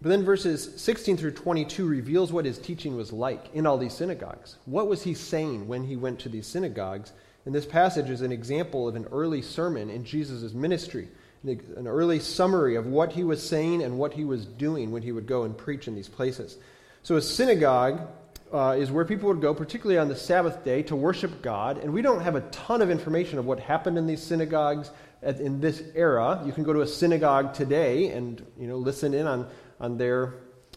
But 0.00 0.10
then 0.10 0.24
verses 0.24 0.80
16 0.80 1.16
through 1.16 1.32
22 1.32 1.88
reveals 1.88 2.32
what 2.32 2.44
his 2.44 2.58
teaching 2.58 2.96
was 2.96 3.12
like 3.12 3.52
in 3.52 3.66
all 3.66 3.78
these 3.78 3.94
synagogues. 3.94 4.58
What 4.64 4.86
was 4.86 5.02
he 5.02 5.14
saying 5.14 5.66
when 5.66 5.82
he 5.82 5.96
went 5.96 6.20
to 6.20 6.28
these 6.28 6.46
synagogues? 6.46 7.12
And 7.46 7.52
this 7.52 7.66
passage 7.66 8.10
is 8.10 8.20
an 8.20 8.30
example 8.30 8.86
of 8.86 8.94
an 8.94 9.06
early 9.10 9.42
sermon 9.42 9.90
in 9.90 10.04
Jesus' 10.04 10.52
ministry, 10.52 11.08
an 11.44 11.86
early 11.86 12.18
summary 12.18 12.76
of 12.76 12.86
what 12.86 13.12
he 13.12 13.24
was 13.24 13.46
saying 13.46 13.82
and 13.82 13.98
what 13.98 14.12
he 14.12 14.24
was 14.24 14.44
doing 14.44 14.90
when 14.90 15.02
he 15.02 15.12
would 15.12 15.26
go 15.26 15.44
and 15.44 15.56
preach 15.56 15.88
in 15.88 15.94
these 15.94 16.08
places. 16.08 16.56
So, 17.02 17.16
a 17.16 17.22
synagogue 17.22 18.00
uh, 18.52 18.76
is 18.78 18.90
where 18.90 19.04
people 19.04 19.28
would 19.28 19.40
go, 19.40 19.54
particularly 19.54 19.98
on 19.98 20.08
the 20.08 20.16
Sabbath 20.16 20.64
day, 20.64 20.82
to 20.84 20.96
worship 20.96 21.42
God. 21.42 21.78
And 21.78 21.92
we 21.92 22.02
don't 22.02 22.20
have 22.20 22.34
a 22.34 22.40
ton 22.50 22.82
of 22.82 22.90
information 22.90 23.38
of 23.38 23.46
what 23.46 23.60
happened 23.60 23.98
in 23.98 24.06
these 24.06 24.22
synagogues 24.22 24.90
at, 25.22 25.40
in 25.40 25.60
this 25.60 25.82
era. 25.94 26.42
You 26.44 26.52
can 26.52 26.64
go 26.64 26.72
to 26.72 26.80
a 26.80 26.86
synagogue 26.86 27.54
today 27.54 28.08
and 28.08 28.44
you 28.58 28.66
know 28.66 28.76
listen 28.76 29.14
in 29.14 29.26
on 29.26 29.48
on 29.80 29.96
their 29.96 30.34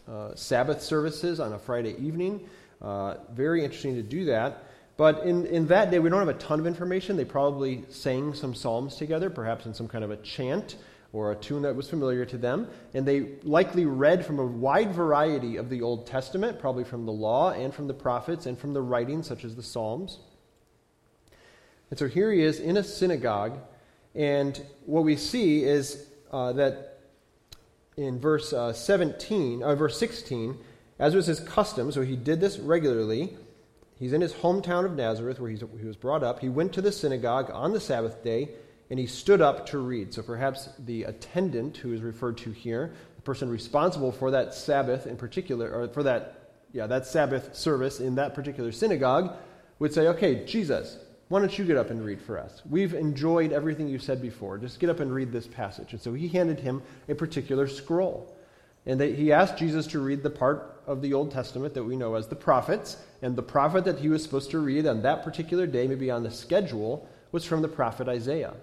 uh, 0.08 0.34
Sabbath 0.34 0.82
services 0.82 1.40
on 1.40 1.52
a 1.52 1.58
Friday 1.58 1.96
evening. 1.98 2.48
Uh, 2.80 3.14
very 3.32 3.64
interesting 3.64 3.94
to 3.94 4.02
do 4.02 4.26
that. 4.26 4.64
But 5.02 5.24
in, 5.24 5.46
in 5.46 5.66
that 5.66 5.90
day, 5.90 5.98
we 5.98 6.10
don't 6.10 6.20
have 6.20 6.28
a 6.28 6.38
ton 6.38 6.60
of 6.60 6.66
information. 6.68 7.16
They 7.16 7.24
probably 7.24 7.82
sang 7.88 8.34
some 8.34 8.54
psalms 8.54 8.94
together, 8.94 9.30
perhaps 9.30 9.66
in 9.66 9.74
some 9.74 9.88
kind 9.88 10.04
of 10.04 10.12
a 10.12 10.16
chant 10.18 10.76
or 11.12 11.32
a 11.32 11.34
tune 11.34 11.62
that 11.62 11.74
was 11.74 11.90
familiar 11.90 12.24
to 12.26 12.38
them. 12.38 12.68
And 12.94 13.04
they 13.04 13.32
likely 13.42 13.84
read 13.84 14.24
from 14.24 14.38
a 14.38 14.46
wide 14.46 14.94
variety 14.94 15.56
of 15.56 15.70
the 15.70 15.82
Old 15.82 16.06
Testament, 16.06 16.60
probably 16.60 16.84
from 16.84 17.04
the 17.04 17.10
law 17.10 17.50
and 17.50 17.74
from 17.74 17.88
the 17.88 17.94
prophets 17.94 18.46
and 18.46 18.56
from 18.56 18.74
the 18.74 18.80
writings, 18.80 19.26
such 19.26 19.44
as 19.44 19.56
the 19.56 19.62
Psalms. 19.64 20.20
And 21.90 21.98
so 21.98 22.06
here 22.06 22.30
he 22.30 22.40
is 22.40 22.60
in 22.60 22.76
a 22.76 22.84
synagogue, 22.84 23.58
and 24.14 24.64
what 24.86 25.02
we 25.02 25.16
see 25.16 25.64
is 25.64 26.06
uh, 26.30 26.52
that 26.52 27.00
in 27.96 28.20
verse 28.20 28.52
uh, 28.52 28.72
17, 28.72 29.64
uh, 29.64 29.74
verse 29.74 29.98
16, 29.98 30.56
as 31.00 31.16
was 31.16 31.26
his 31.26 31.40
custom, 31.40 31.90
so 31.90 32.02
he 32.02 32.14
did 32.14 32.40
this 32.40 32.60
regularly. 32.60 33.36
He's 34.02 34.12
in 34.12 34.20
his 34.20 34.32
hometown 34.32 34.84
of 34.84 34.96
Nazareth, 34.96 35.38
where 35.38 35.48
he 35.48 35.86
was 35.86 35.94
brought 35.94 36.24
up. 36.24 36.40
He 36.40 36.48
went 36.48 36.72
to 36.72 36.82
the 36.82 36.90
synagogue 36.90 37.52
on 37.54 37.72
the 37.72 37.78
Sabbath 37.78 38.24
day, 38.24 38.48
and 38.90 38.98
he 38.98 39.06
stood 39.06 39.40
up 39.40 39.66
to 39.66 39.78
read. 39.78 40.12
So 40.12 40.22
perhaps 40.22 40.68
the 40.80 41.04
attendant, 41.04 41.76
who 41.76 41.92
is 41.92 42.02
referred 42.02 42.36
to 42.38 42.50
here, 42.50 42.90
the 43.14 43.22
person 43.22 43.48
responsible 43.48 44.10
for 44.10 44.32
that 44.32 44.54
Sabbath 44.54 45.06
in 45.06 45.16
particular, 45.16 45.72
or 45.72 45.86
for 45.86 46.02
that, 46.02 46.50
yeah, 46.72 46.88
that 46.88 47.06
Sabbath 47.06 47.54
service 47.54 48.00
in 48.00 48.16
that 48.16 48.34
particular 48.34 48.72
synagogue, 48.72 49.36
would 49.78 49.94
say, 49.94 50.08
"Okay, 50.08 50.44
Jesus, 50.46 50.98
why 51.28 51.38
don't 51.38 51.56
you 51.56 51.64
get 51.64 51.76
up 51.76 51.90
and 51.90 52.04
read 52.04 52.20
for 52.20 52.40
us? 52.40 52.60
We've 52.68 52.94
enjoyed 52.94 53.52
everything 53.52 53.86
you 53.86 54.00
said 54.00 54.20
before. 54.20 54.58
Just 54.58 54.80
get 54.80 54.90
up 54.90 54.98
and 54.98 55.14
read 55.14 55.30
this 55.30 55.46
passage. 55.46 55.92
And 55.92 56.02
so 56.02 56.12
he 56.12 56.26
handed 56.26 56.58
him 56.58 56.82
a 57.08 57.14
particular 57.14 57.68
scroll. 57.68 58.36
And 58.84 58.98
they, 58.98 59.12
he 59.12 59.32
asked 59.32 59.58
Jesus 59.58 59.86
to 59.86 60.00
read 60.00 60.24
the 60.24 60.30
part 60.30 60.82
of 60.88 61.02
the 61.02 61.14
Old 61.14 61.30
Testament 61.30 61.74
that 61.74 61.84
we 61.84 61.94
know 61.94 62.16
as 62.16 62.26
the 62.26 62.34
prophets. 62.34 62.96
And 63.22 63.36
the 63.36 63.42
prophet 63.42 63.84
that 63.84 64.00
he 64.00 64.08
was 64.08 64.22
supposed 64.22 64.50
to 64.50 64.58
read 64.58 64.86
on 64.86 65.02
that 65.02 65.22
particular 65.22 65.66
day, 65.66 65.86
maybe 65.86 66.10
on 66.10 66.24
the 66.24 66.30
schedule, 66.30 67.08
was 67.30 67.44
from 67.44 67.62
the 67.62 67.68
prophet 67.68 68.08
Isaiah. 68.08 68.54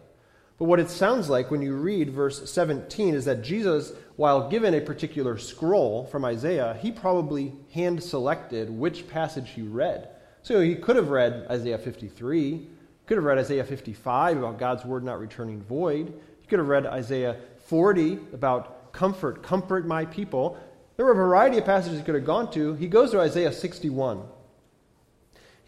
But 0.57 0.65
what 0.65 0.81
it 0.81 0.89
sounds 0.89 1.29
like 1.29 1.49
when 1.49 1.61
you 1.61 1.73
read 1.75 2.09
verse 2.09 2.51
17 2.51 3.15
is 3.15 3.25
that 3.25 3.41
Jesus, 3.41 3.93
while 4.17 4.49
given 4.49 4.73
a 4.73 4.81
particular 4.81 5.37
scroll 5.37 6.05
from 6.07 6.25
Isaiah, 6.25 6.77
he 6.81 6.91
probably 6.91 7.53
hand 7.73 8.03
selected 8.03 8.69
which 8.69 9.07
passage 9.07 9.51
he 9.51 9.61
read. 9.61 10.09
So 10.43 10.59
he 10.59 10.75
could 10.75 10.97
have 10.97 11.09
read 11.09 11.47
Isaiah 11.49 11.77
53, 11.77 12.67
could 13.09 13.17
have 13.17 13.25
read 13.25 13.39
Isaiah 13.39 13.63
55 13.63 14.37
about 14.37 14.59
God's 14.59 14.85
word 14.85 15.03
not 15.03 15.19
returning 15.19 15.63
void. 15.63 16.13
He 16.41 16.47
could 16.47 16.59
have 16.59 16.67
read 16.67 16.85
Isaiah 16.85 17.37
40 17.65 18.19
about 18.33 18.91
comfort, 18.93 19.41
comfort 19.41 19.87
my 19.87 20.05
people. 20.05 20.59
There 20.95 21.07
were 21.07 21.13
a 21.13 21.15
variety 21.15 21.57
of 21.57 21.65
passages 21.65 21.97
he 21.97 22.05
could 22.05 22.13
have 22.13 22.23
gone 22.23 22.51
to. 22.51 22.75
He 22.75 22.87
goes 22.87 23.09
to 23.09 23.19
Isaiah 23.19 23.51
61. 23.51 24.21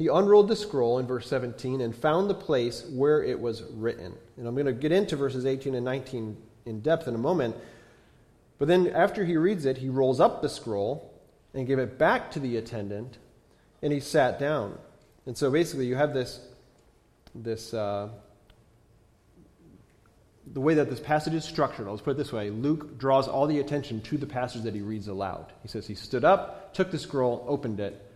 He 0.02 0.08
unrolled 0.08 0.48
the 0.48 0.56
scroll 0.56 0.98
in 0.98 1.06
verse 1.06 1.28
17 1.28 1.80
and 1.80 1.96
found 1.96 2.28
the 2.28 2.34
place 2.34 2.84
where 2.90 3.24
it 3.24 3.40
was 3.40 3.62
written. 3.62 4.16
And 4.36 4.48
I'm 4.48 4.56
going 4.56 4.66
to 4.66 4.74
get 4.74 4.92
into 4.92 5.16
verses 5.16 5.46
18 5.46 5.76
and 5.76 5.86
19 5.86 6.38
in 6.66 6.82
depth 6.82 7.08
in 7.08 7.14
a 7.14 7.20
moment. 7.20 7.56
But 8.58 8.68
then 8.68 8.88
after 8.88 9.24
he 9.24 9.38
reads 9.38 9.66
it, 9.66 9.78
he 9.78 9.90
rolls 9.90 10.20
up 10.20 10.42
the 10.42 10.50
scroll 10.50 11.14
and 11.54 11.68
gave 11.68 11.78
it 11.78 12.00
back 12.00 12.32
to 12.32 12.40
the 12.40 12.58
attendant, 12.58 13.20
and 13.84 13.94
he 13.94 14.00
sat 14.00 14.40
down. 14.40 14.76
And 15.28 15.38
so 15.38 15.52
basically, 15.52 15.86
you 15.86 15.96
have 15.98 16.16
this, 16.16 16.48
this 17.36 17.72
uh, 17.72 18.10
the 20.52 20.62
way 20.62 20.74
that 20.74 20.90
this 20.90 21.00
passage 21.00 21.36
is 21.36 21.46
structured, 21.46 21.86
let's 21.86 22.02
put 22.02 22.12
it 22.12 22.18
this 22.18 22.34
way 22.34 22.50
Luke 22.50 22.98
draws 22.98 23.28
all 23.28 23.46
the 23.46 23.60
attention 23.60 24.02
to 24.02 24.18
the 24.18 24.26
passage 24.26 24.64
that 24.64 24.74
he 24.74 24.82
reads 24.82 25.10
aloud. 25.10 25.54
He 25.62 25.68
says 25.68 25.86
he 25.86 25.94
stood 25.94 26.26
up, 26.26 26.74
took 26.74 26.90
the 26.90 26.98
scroll, 26.98 27.46
opened 27.48 27.80
it, 27.80 28.11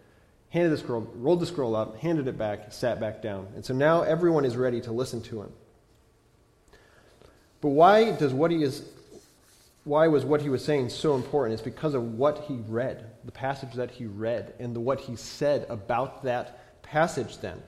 handed 0.55 0.71
the 0.71 0.77
scroll, 0.77 1.05
rolled 1.15 1.41
the 1.41 1.45
scroll 1.45 1.75
up, 1.75 1.97
handed 1.97 2.29
it 2.29 2.37
back, 2.37 2.71
sat 2.71 2.97
back 2.97 3.21
down. 3.21 3.45
And 3.55 3.65
so 3.65 3.73
now 3.73 4.03
everyone 4.03 4.45
is 4.45 4.55
ready 4.55 4.79
to 4.81 4.91
listen 4.93 5.21
to 5.23 5.41
him. 5.41 5.51
But 7.59 7.69
why 7.69 8.11
does 8.11 8.33
what 8.33 8.51
he 8.51 8.63
is 8.63 8.87
why 9.83 10.07
was 10.07 10.23
what 10.23 10.41
he 10.41 10.49
was 10.49 10.63
saying 10.63 10.89
so 10.89 11.15
important? 11.15 11.55
It's 11.55 11.61
because 11.61 11.93
of 11.93 12.13
what 12.13 12.45
he 12.47 12.55
read, 12.69 13.05
the 13.25 13.33
passage 13.33 13.73
that 13.73 13.91
he 13.91 14.05
read, 14.05 14.53
and 14.57 14.73
the, 14.73 14.79
what 14.79 15.01
he 15.01 15.17
said 15.17 15.67
about 15.69 16.23
that 16.23 16.81
passage 16.81 17.37
then. 17.39 17.61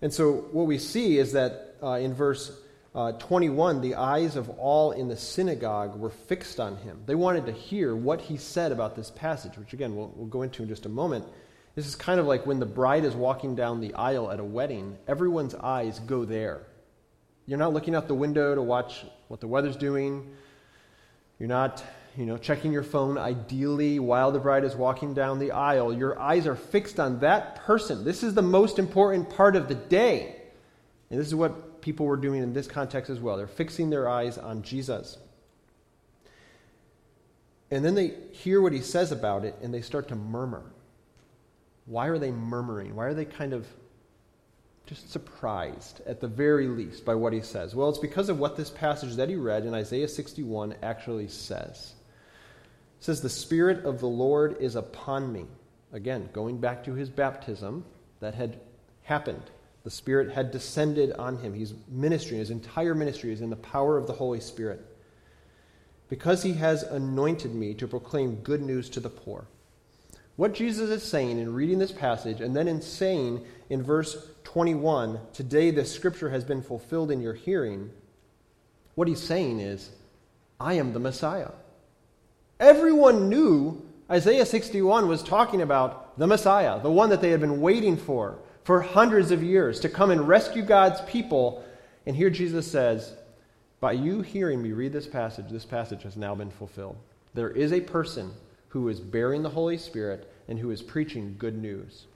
And 0.00 0.14
so 0.14 0.32
what 0.52 0.66
we 0.66 0.78
see 0.78 1.18
is 1.18 1.32
that 1.32 1.74
uh, 1.82 1.94
in 1.94 2.14
verse 2.14 2.56
uh, 2.94 3.12
21, 3.12 3.80
the 3.80 3.96
eyes 3.96 4.36
of 4.36 4.50
all 4.50 4.92
in 4.92 5.08
the 5.08 5.16
synagogue 5.16 5.98
were 5.98 6.10
fixed 6.10 6.60
on 6.60 6.76
him. 6.76 7.02
They 7.06 7.16
wanted 7.16 7.46
to 7.46 7.52
hear 7.52 7.94
what 7.94 8.20
he 8.20 8.36
said 8.36 8.70
about 8.70 8.94
this 8.94 9.10
passage, 9.10 9.58
which 9.58 9.72
again 9.72 9.96
we'll, 9.96 10.12
we'll 10.14 10.28
go 10.28 10.42
into 10.42 10.62
in 10.62 10.68
just 10.68 10.86
a 10.86 10.90
moment. 10.90 11.26
This 11.74 11.86
is 11.86 11.94
kind 11.94 12.20
of 12.20 12.26
like 12.26 12.46
when 12.46 12.60
the 12.60 12.66
bride 12.66 13.04
is 13.04 13.14
walking 13.14 13.54
down 13.54 13.80
the 13.80 13.94
aisle 13.94 14.30
at 14.30 14.40
a 14.40 14.44
wedding, 14.44 14.98
everyone's 15.08 15.54
eyes 15.54 15.98
go 16.00 16.24
there. 16.24 16.66
You're 17.46 17.58
not 17.58 17.72
looking 17.72 17.94
out 17.94 18.08
the 18.08 18.14
window 18.14 18.54
to 18.54 18.62
watch 18.62 19.04
what 19.28 19.40
the 19.40 19.46
weather's 19.48 19.76
doing. 19.76 20.30
You're 21.38 21.48
not, 21.48 21.82
you 22.16 22.26
know, 22.26 22.36
checking 22.36 22.72
your 22.72 22.82
phone 22.82 23.18
ideally 23.18 23.98
while 23.98 24.30
the 24.30 24.38
bride 24.38 24.64
is 24.64 24.76
walking 24.76 25.14
down 25.14 25.38
the 25.38 25.50
aisle. 25.50 25.92
Your 25.92 26.20
eyes 26.20 26.46
are 26.46 26.54
fixed 26.54 27.00
on 27.00 27.20
that 27.20 27.56
person. 27.56 28.04
This 28.04 28.22
is 28.22 28.34
the 28.34 28.42
most 28.42 28.78
important 28.78 29.30
part 29.30 29.56
of 29.56 29.66
the 29.66 29.74
day. 29.74 30.36
And 31.10 31.18
this 31.18 31.26
is 31.26 31.34
what 31.34 31.80
people 31.82 32.06
were 32.06 32.16
doing 32.16 32.42
in 32.42 32.52
this 32.52 32.66
context 32.66 33.10
as 33.10 33.18
well. 33.18 33.36
They're 33.36 33.46
fixing 33.46 33.90
their 33.90 34.08
eyes 34.08 34.38
on 34.38 34.62
Jesus. 34.62 35.18
And 37.70 37.84
then 37.84 37.94
they 37.94 38.14
hear 38.32 38.60
what 38.60 38.72
he 38.72 38.80
says 38.80 39.12
about 39.12 39.44
it 39.44 39.56
and 39.62 39.72
they 39.72 39.80
start 39.80 40.08
to 40.08 40.14
murmur. 40.14 40.71
Why 41.86 42.06
are 42.08 42.18
they 42.18 42.30
murmuring? 42.30 42.94
Why 42.94 43.06
are 43.06 43.14
they 43.14 43.24
kind 43.24 43.52
of 43.52 43.66
just 44.86 45.10
surprised, 45.10 46.00
at 46.06 46.20
the 46.20 46.28
very 46.28 46.68
least, 46.68 47.04
by 47.04 47.14
what 47.14 47.32
he 47.32 47.40
says? 47.40 47.74
Well, 47.74 47.88
it's 47.88 47.98
because 47.98 48.28
of 48.28 48.38
what 48.38 48.56
this 48.56 48.70
passage 48.70 49.16
that 49.16 49.28
he 49.28 49.36
read 49.36 49.64
in 49.64 49.74
Isaiah 49.74 50.08
61 50.08 50.76
actually 50.82 51.28
says. 51.28 51.94
It 52.98 53.04
says, 53.04 53.20
The 53.20 53.28
Spirit 53.28 53.84
of 53.84 54.00
the 54.00 54.08
Lord 54.08 54.56
is 54.60 54.76
upon 54.76 55.32
me. 55.32 55.46
Again, 55.92 56.28
going 56.32 56.58
back 56.58 56.84
to 56.84 56.94
his 56.94 57.10
baptism 57.10 57.84
that 58.20 58.34
had 58.34 58.60
happened. 59.02 59.42
The 59.84 59.90
Spirit 59.90 60.32
had 60.32 60.52
descended 60.52 61.12
on 61.12 61.38
him. 61.38 61.54
He's 61.54 61.74
ministering, 61.88 62.38
his 62.38 62.50
entire 62.50 62.94
ministry 62.94 63.32
is 63.32 63.40
in 63.40 63.50
the 63.50 63.56
power 63.56 63.98
of 63.98 64.06
the 64.06 64.12
Holy 64.12 64.40
Spirit. 64.40 64.80
Because 66.08 66.42
he 66.42 66.54
has 66.54 66.82
anointed 66.82 67.54
me 67.54 67.74
to 67.74 67.88
proclaim 67.88 68.36
good 68.36 68.62
news 68.62 68.88
to 68.90 69.00
the 69.00 69.10
poor. 69.10 69.46
What 70.36 70.54
Jesus 70.54 70.88
is 70.90 71.02
saying 71.02 71.38
in 71.38 71.52
reading 71.52 71.78
this 71.78 71.92
passage, 71.92 72.40
and 72.40 72.56
then 72.56 72.68
in 72.68 72.80
saying 72.80 73.44
in 73.68 73.82
verse 73.82 74.30
21, 74.44 75.18
Today 75.32 75.70
this 75.70 75.92
scripture 75.92 76.30
has 76.30 76.44
been 76.44 76.62
fulfilled 76.62 77.10
in 77.10 77.20
your 77.20 77.34
hearing, 77.34 77.90
what 78.94 79.08
he's 79.08 79.22
saying 79.22 79.60
is, 79.60 79.90
I 80.58 80.74
am 80.74 80.92
the 80.92 81.00
Messiah. 81.00 81.50
Everyone 82.60 83.28
knew 83.28 83.82
Isaiah 84.10 84.46
61 84.46 85.08
was 85.08 85.22
talking 85.22 85.62
about 85.62 86.18
the 86.18 86.26
Messiah, 86.26 86.80
the 86.80 86.90
one 86.90 87.10
that 87.10 87.20
they 87.20 87.30
had 87.30 87.40
been 87.40 87.60
waiting 87.60 87.96
for 87.96 88.38
for 88.64 88.80
hundreds 88.80 89.30
of 89.30 89.42
years 89.42 89.80
to 89.80 89.88
come 89.88 90.10
and 90.10 90.28
rescue 90.28 90.62
God's 90.62 91.00
people. 91.02 91.64
And 92.06 92.14
here 92.14 92.30
Jesus 92.30 92.70
says, 92.70 93.14
By 93.80 93.92
you 93.92 94.22
hearing 94.22 94.62
me 94.62 94.72
read 94.72 94.92
this 94.92 95.06
passage, 95.06 95.46
this 95.50 95.64
passage 95.64 96.02
has 96.04 96.16
now 96.16 96.34
been 96.34 96.50
fulfilled. 96.50 96.96
There 97.34 97.50
is 97.50 97.72
a 97.72 97.80
person 97.80 98.32
who 98.72 98.88
is 98.88 99.00
bearing 99.00 99.42
the 99.42 99.50
Holy 99.50 99.76
Spirit 99.76 100.32
and 100.48 100.58
who 100.58 100.70
is 100.70 100.80
preaching 100.80 101.36
good 101.38 101.56
news. 101.56 102.06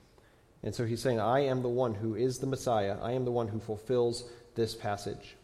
And 0.63 0.73
so 0.73 0.85
he's 0.85 1.01
saying, 1.01 1.19
I 1.19 1.41
am 1.41 1.61
the 1.61 1.69
one 1.69 1.93
who 1.93 2.15
is 2.15 2.39
the 2.39 2.47
Messiah. 2.47 2.97
I 2.99 3.11
am 3.11 3.25
the 3.25 3.31
one 3.31 3.47
who 3.47 3.59
fulfills 3.59 4.23
this 4.55 4.73
passage. 4.73 5.35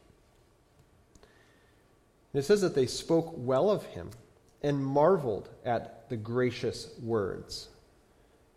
And 2.34 2.40
it 2.42 2.46
says 2.46 2.62
that 2.62 2.74
they 2.74 2.88
spoke 2.88 3.32
well 3.38 3.70
of 3.70 3.86
him 3.86 4.10
and 4.64 4.84
marveled 4.84 5.50
at 5.64 6.10
the 6.10 6.18
gracious 6.18 6.90
words. 7.00 7.68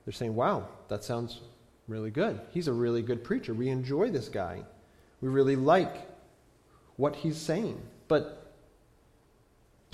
They're 0.07 0.15
saying, 0.15 0.35
wow, 0.35 0.67
that 0.89 1.05
sounds 1.05 1.43
really 1.89 2.11
good. 2.11 2.41
He's 2.53 2.69
a 2.69 2.73
really 2.73 3.03
good 3.03 3.23
preacher. 3.23 3.53
We 3.53 3.69
enjoy 3.69 4.09
this 4.09 4.31
guy. 4.31 4.63
We 5.21 5.29
really 5.29 5.57
like 5.57 6.09
what 6.97 7.17
he's 7.17 7.37
saying. 7.37 7.83
But 8.09 8.46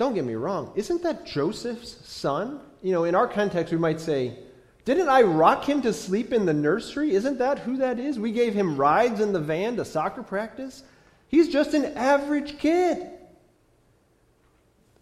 don't 0.03 0.13
get 0.13 0.25
me 0.25 0.35
wrong, 0.35 0.71
isn't 0.75 1.01
that 1.03 1.25
Joseph's 1.25 1.97
son? 2.05 2.59
You 2.81 2.91
know, 2.91 3.05
in 3.05 3.15
our 3.15 3.27
context, 3.27 3.71
we 3.71 3.79
might 3.79 4.01
say, 4.01 4.37
Didn't 4.83 5.07
I 5.07 5.21
rock 5.21 5.63
him 5.63 5.81
to 5.83 5.93
sleep 5.93 6.33
in 6.33 6.45
the 6.45 6.53
nursery? 6.53 7.15
Isn't 7.15 7.37
that 7.37 7.59
who 7.59 7.77
that 7.77 7.99
is? 7.99 8.19
We 8.19 8.33
gave 8.33 8.53
him 8.53 8.75
rides 8.75 9.21
in 9.21 9.31
the 9.31 9.39
van 9.39 9.77
to 9.77 9.85
soccer 9.85 10.21
practice. 10.21 10.83
He's 11.29 11.47
just 11.47 11.73
an 11.73 11.85
average 11.97 12.59
kid. 12.59 13.11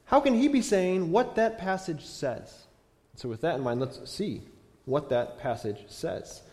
How 0.06 0.20
can 0.20 0.36
he 0.36 0.48
be 0.48 0.62
saying 0.62 1.12
what 1.12 1.36
that 1.36 1.58
passage 1.58 2.06
says? 2.06 2.68
So, 3.16 3.28
with 3.28 3.42
that 3.42 3.56
in 3.56 3.64
mind, 3.64 3.80
let's 3.80 4.08
see 4.08 4.44
what 4.86 5.10
that 5.10 5.40
passage 5.40 5.86
says 5.88 6.44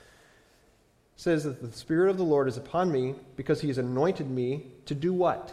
says 1.17 1.43
that 1.43 1.61
the 1.61 1.73
Spirit 1.73 2.11
of 2.11 2.17
the 2.17 2.23
Lord 2.23 2.47
is 2.47 2.57
upon 2.57 2.93
me 2.93 3.17
because 3.35 3.61
he 3.61 3.67
has 3.67 3.79
anointed 3.79 4.31
me 4.31 4.69
to 4.87 4.95
do 4.95 5.13
what? 5.13 5.53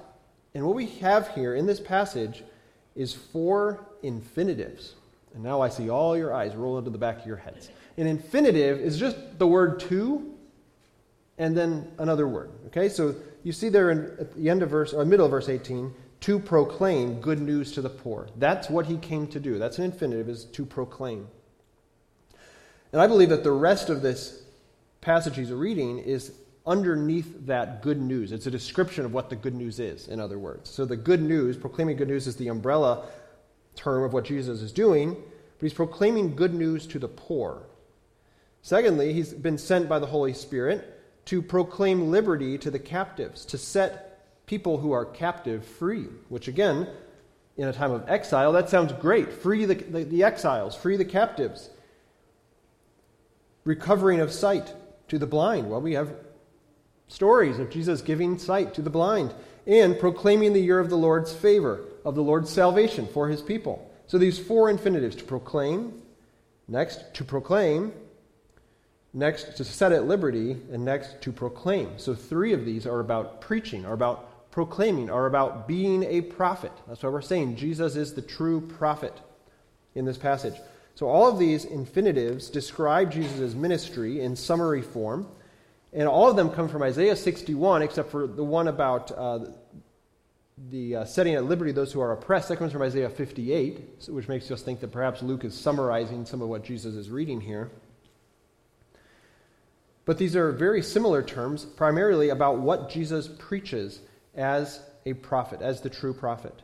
And 0.53 0.63
what 0.63 0.75
we 0.75 0.86
have 1.01 1.29
here 1.29 1.55
in 1.55 1.65
this 1.65 1.79
passage 1.79 2.43
is 2.95 3.13
four 3.13 3.86
infinitives. 4.03 4.95
And 5.34 5.43
now 5.43 5.62
I 5.62 5.69
see 5.69 5.89
all 5.89 6.17
your 6.17 6.34
eyes 6.34 6.55
roll 6.55 6.77
into 6.77 6.89
the 6.89 6.97
back 6.97 7.19
of 7.19 7.25
your 7.25 7.38
heads. 7.38 7.69
An 7.97 8.08
infinitive 8.08 8.79
is 8.79 8.97
just 8.97 9.17
the 9.38 9.47
word 9.47 9.79
to 9.81 10.36
and 11.38 11.55
then 11.58 11.91
another 11.99 12.27
word. 12.27 12.51
Okay? 12.67 12.88
So 12.89 13.15
you 13.43 13.51
see 13.51 13.69
there 13.69 13.91
in, 13.91 14.15
at 14.19 14.34
the 14.36 14.49
end 14.49 14.63
of 14.63 14.69
verse, 14.69 14.93
or 14.93 15.03
middle 15.05 15.25
of 15.25 15.31
verse 15.31 15.49
18, 15.49 15.93
to 16.21 16.39
proclaim 16.39 17.19
good 17.19 17.41
news 17.41 17.73
to 17.73 17.81
the 17.81 17.89
poor. 17.89 18.29
That's 18.38 18.69
what 18.69 18.86
he 18.86 18.97
came 18.97 19.27
to 19.27 19.39
do. 19.39 19.60
That's 19.60 19.77
an 19.77 19.84
infinitive, 19.84 20.29
is 20.29 20.45
to 20.45 20.65
proclaim. 20.65 21.27
And 22.93 23.01
I 23.01 23.08
believe 23.08 23.29
that 23.29 23.43
the 23.43 23.51
rest 23.51 23.89
of 23.89 24.01
this 24.01 24.43
passage 25.01 25.36
he's 25.36 25.51
reading 25.51 25.99
is 25.99 26.31
underneath 26.67 27.45
that 27.45 27.82
good 27.82 28.01
news. 28.01 28.32
It's 28.32 28.47
a 28.47 28.51
description 28.51 29.06
of 29.06 29.13
what 29.13 29.30
the 29.30 29.36
good 29.36 29.54
news 29.54 29.80
is, 29.80 30.08
in 30.08 30.19
other 30.19 30.39
words. 30.39 30.69
So 30.69 30.86
the 30.86 30.97
good 30.97 31.21
news, 31.21 31.58
proclaiming 31.58 31.97
good 31.97 32.08
news, 32.08 32.28
is 32.28 32.36
the 32.36 32.47
umbrella 32.47 33.06
term 33.75 34.04
of 34.04 34.13
what 34.13 34.25
Jesus 34.25 34.62
is 34.62 34.71
doing, 34.71 35.13
but 35.13 35.62
he's 35.62 35.73
proclaiming 35.73 36.36
good 36.36 36.54
news 36.54 36.88
to 36.88 36.99
the 36.99 37.08
poor. 37.08 37.63
Secondly, 38.62 39.13
he's 39.13 39.34
been 39.34 39.58
sent 39.58 39.88
by 39.88 39.99
the 39.99 40.08
Holy 40.08 40.34
Spirit 40.34 40.91
to 41.25 41.41
proclaim 41.41 42.10
liberty 42.10 42.58
to 42.58 42.71
the 42.71 42.80
captives, 42.80 43.45
to 43.45 43.58
set 43.58 44.45
people 44.47 44.78
who 44.78 44.91
are 44.91 45.06
captive 45.06 45.65
free, 45.65 46.06
which 46.30 46.47
again, 46.47 46.88
in 47.58 47.67
a 47.67 47.73
time 47.73 47.91
of 47.91 48.08
exile, 48.10 48.51
that 48.54 48.69
sounds 48.69 48.91
great. 48.93 49.32
Free 49.32 49.65
the, 49.65 49.75
the, 49.75 50.04
the 50.04 50.23
exiles, 50.23 50.75
free 50.75 50.97
the 50.97 51.06
captives. 51.06 51.69
Recovering 53.63 54.19
of 54.19 54.32
sight, 54.32 54.73
to 55.08 55.19
the 55.19 55.28
blind. 55.28 55.69
Well, 55.69 55.82
we 55.82 55.93
have 55.93 56.13
stories 57.07 57.59
of 57.59 57.69
Jesus 57.69 58.01
giving 58.01 58.37
sight 58.37 58.73
to 58.73 58.81
the 58.81 58.89
blind 58.89 59.33
and 59.67 59.99
proclaiming 59.99 60.53
the 60.53 60.61
year 60.61 60.79
of 60.79 60.89
the 60.89 60.97
Lord's 60.97 61.33
favor, 61.33 61.85
of 62.03 62.15
the 62.15 62.21
Lord's 62.21 62.49
salvation 62.49 63.07
for 63.07 63.27
his 63.27 63.41
people. 63.41 63.91
So 64.07 64.17
these 64.17 64.37
four 64.37 64.69
infinitives 64.69 65.15
to 65.17 65.23
proclaim, 65.23 66.01
next 66.67 67.13
to 67.15 67.23
proclaim, 67.23 67.91
next 69.13 69.57
to 69.57 69.63
set 69.63 69.91
at 69.91 70.05
liberty, 70.05 70.51
and 70.71 70.85
next 70.85 71.21
to 71.21 71.31
proclaim. 71.31 71.97
So 71.97 72.13
three 72.13 72.53
of 72.53 72.65
these 72.65 72.85
are 72.85 72.99
about 72.99 73.41
preaching, 73.41 73.85
are 73.85 73.93
about 73.93 74.51
proclaiming, 74.51 75.09
are 75.09 75.25
about 75.25 75.67
being 75.67 76.03
a 76.03 76.21
prophet. 76.21 76.71
That's 76.87 77.01
why 77.01 77.09
we're 77.09 77.21
saying 77.21 77.55
Jesus 77.55 77.95
is 77.95 78.13
the 78.13 78.21
true 78.21 78.61
prophet 78.61 79.13
in 79.95 80.05
this 80.05 80.17
passage. 80.17 80.55
So 80.95 81.07
all 81.07 81.27
of 81.27 81.39
these 81.39 81.65
infinitives 81.65 82.49
describe 82.49 83.11
Jesus' 83.11 83.53
ministry 83.53 84.21
in 84.21 84.35
summary 84.35 84.81
form, 84.81 85.27
and 85.95 86.10
all 86.10 86.29
of 86.29 86.36
them 86.36 86.49
come 86.49 86.67
from 86.67 86.84
Isaiah 86.84 87.15
61, 87.15 87.81
except 87.81 88.12
for 88.12 88.27
the 88.27 88.43
one 88.43 88.67
about 88.67 89.12
uh, 89.13 89.45
the 90.69 90.97
uh, 90.97 91.05
setting 91.05 91.36
at 91.36 91.45
liberty 91.45 91.71
those 91.71 91.93
who 91.93 92.01
are 92.01 92.12
oppressed. 92.12 92.49
That 92.49 92.58
comes 92.58 92.73
from 92.73 92.81
Isaiah 92.81 93.10
58, 93.10 94.10
which 94.10 94.27
makes 94.27 94.51
us 94.51 94.62
think 94.62 94.81
that 94.81 94.91
perhaps 94.91 95.21
Luke 95.21 95.45
is 95.45 95.58
summarizing 95.58 96.25
some 96.25 96.41
of 96.41 96.49
what 96.49 96.65
Jesus 96.65 96.95
is 96.95 97.10
reading 97.10 97.39
here. 97.39 97.71
But 100.03 100.17
these 100.17 100.36
are 100.36 100.51
very 100.51 100.81
similar 100.81 101.23
terms, 101.23 101.63
primarily 101.63 102.27
about 102.27 102.60
what 102.60 102.89
Jesus 102.89 103.29
preaches 103.29 104.01
as 104.36 104.81
a 105.05 105.13
prophet, 105.13 105.62
as 105.62 105.79
the 105.79 105.89
true 105.89 106.13
prophet. 106.13 106.62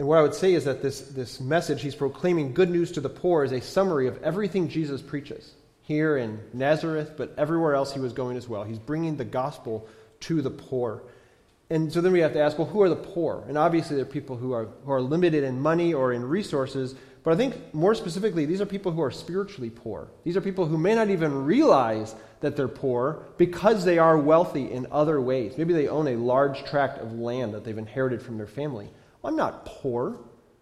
And 0.00 0.08
what 0.08 0.18
I 0.18 0.22
would 0.22 0.34
say 0.34 0.52
is 0.52 0.64
that 0.64 0.82
this, 0.82 1.00
this 1.00 1.40
message, 1.40 1.80
he's 1.80 1.94
proclaiming 1.94 2.54
good 2.54 2.70
news 2.70 2.90
to 2.92 3.00
the 3.00 3.08
poor, 3.08 3.44
is 3.44 3.52
a 3.52 3.60
summary 3.60 4.08
of 4.08 4.20
everything 4.24 4.68
Jesus 4.68 5.00
preaches 5.00 5.54
here 5.82 6.16
in 6.16 6.40
Nazareth, 6.52 7.12
but 7.16 7.34
everywhere 7.36 7.74
else 7.74 7.92
he 7.92 8.00
was 8.00 8.12
going 8.12 8.36
as 8.36 8.48
well. 8.48 8.64
He's 8.64 8.78
bringing 8.78 9.16
the 9.16 9.24
gospel 9.24 9.86
to 10.20 10.40
the 10.40 10.50
poor. 10.50 11.02
And 11.70 11.92
so 11.92 12.00
then 12.00 12.12
we 12.12 12.20
have 12.20 12.32
to 12.34 12.40
ask, 12.40 12.58
well, 12.58 12.68
who 12.68 12.82
are 12.82 12.88
the 12.88 12.96
poor? 12.96 13.44
And 13.48 13.58
obviously, 13.58 13.96
there 13.96 14.04
are 14.04 14.08
people 14.08 14.36
who 14.36 14.52
are, 14.52 14.66
who 14.84 14.92
are 14.92 15.00
limited 15.00 15.42
in 15.42 15.60
money 15.60 15.92
or 15.94 16.12
in 16.12 16.24
resources. 16.24 16.94
But 17.24 17.32
I 17.32 17.36
think 17.36 17.72
more 17.72 17.94
specifically, 17.94 18.46
these 18.46 18.60
are 18.60 18.66
people 18.66 18.92
who 18.92 19.02
are 19.02 19.10
spiritually 19.10 19.70
poor. 19.70 20.08
These 20.24 20.36
are 20.36 20.40
people 20.40 20.66
who 20.66 20.76
may 20.76 20.94
not 20.94 21.08
even 21.08 21.44
realize 21.44 22.14
that 22.40 22.56
they're 22.56 22.68
poor 22.68 23.24
because 23.38 23.84
they 23.84 23.98
are 23.98 24.18
wealthy 24.18 24.70
in 24.70 24.86
other 24.90 25.20
ways. 25.20 25.56
Maybe 25.56 25.72
they 25.72 25.88
own 25.88 26.08
a 26.08 26.16
large 26.16 26.64
tract 26.64 26.98
of 26.98 27.12
land 27.12 27.54
that 27.54 27.64
they've 27.64 27.78
inherited 27.78 28.22
from 28.22 28.36
their 28.36 28.46
family. 28.46 28.88
I'm 29.24 29.36
not 29.36 29.64
poor. 29.64 30.18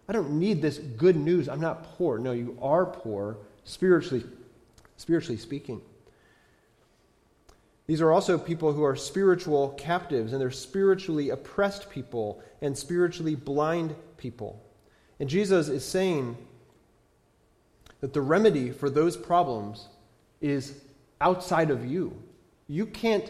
I 0.07 0.13
don't 0.13 0.39
need 0.39 0.61
this 0.61 0.77
good 0.77 1.15
news. 1.15 1.49
I'm 1.49 1.61
not 1.61 1.83
poor. 1.97 2.19
No, 2.19 2.31
you 2.31 2.57
are 2.61 2.85
poor, 2.85 3.37
spiritually, 3.63 4.23
spiritually 5.01 5.37
speaking. 5.37 5.81
These 7.87 8.01
are 8.01 8.11
also 8.11 8.37
people 8.37 8.71
who 8.71 8.83
are 8.83 8.95
spiritual 8.95 9.69
captives, 9.71 10.31
and 10.31 10.39
they're 10.39 10.51
spiritually 10.51 11.31
oppressed 11.31 11.89
people 11.89 12.41
and 12.61 12.77
spiritually 12.77 13.35
blind 13.35 13.95
people. 14.17 14.63
And 15.19 15.27
Jesus 15.27 15.67
is 15.67 15.83
saying 15.83 16.37
that 17.99 18.13
the 18.13 18.21
remedy 18.21 18.69
for 18.69 18.89
those 18.89 19.17
problems 19.17 19.87
is 20.39 20.79
outside 21.19 21.71
of 21.71 21.85
you. 21.85 22.15
You 22.67 22.85
can't 22.85 23.29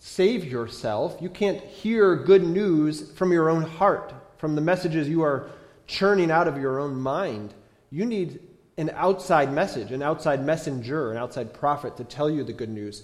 save 0.00 0.44
yourself. 0.44 1.16
You 1.20 1.30
can't 1.30 1.60
hear 1.60 2.16
good 2.16 2.42
news 2.42 3.12
from 3.12 3.32
your 3.32 3.48
own 3.48 3.62
heart, 3.62 4.12
from 4.36 4.54
the 4.54 4.60
messages 4.60 5.08
you 5.08 5.22
are 5.22 5.48
churning 5.86 6.30
out 6.30 6.48
of 6.48 6.58
your 6.58 6.80
own 6.80 6.96
mind. 6.96 7.54
You 7.90 8.04
need 8.04 8.40
an 8.78 8.90
outside 8.94 9.52
message, 9.52 9.90
an 9.90 10.02
outside 10.02 10.46
messenger, 10.46 11.10
an 11.10 11.18
outside 11.18 11.52
prophet 11.52 11.96
to 11.96 12.04
tell 12.04 12.30
you 12.30 12.44
the 12.44 12.52
good 12.52 12.70
news 12.70 13.02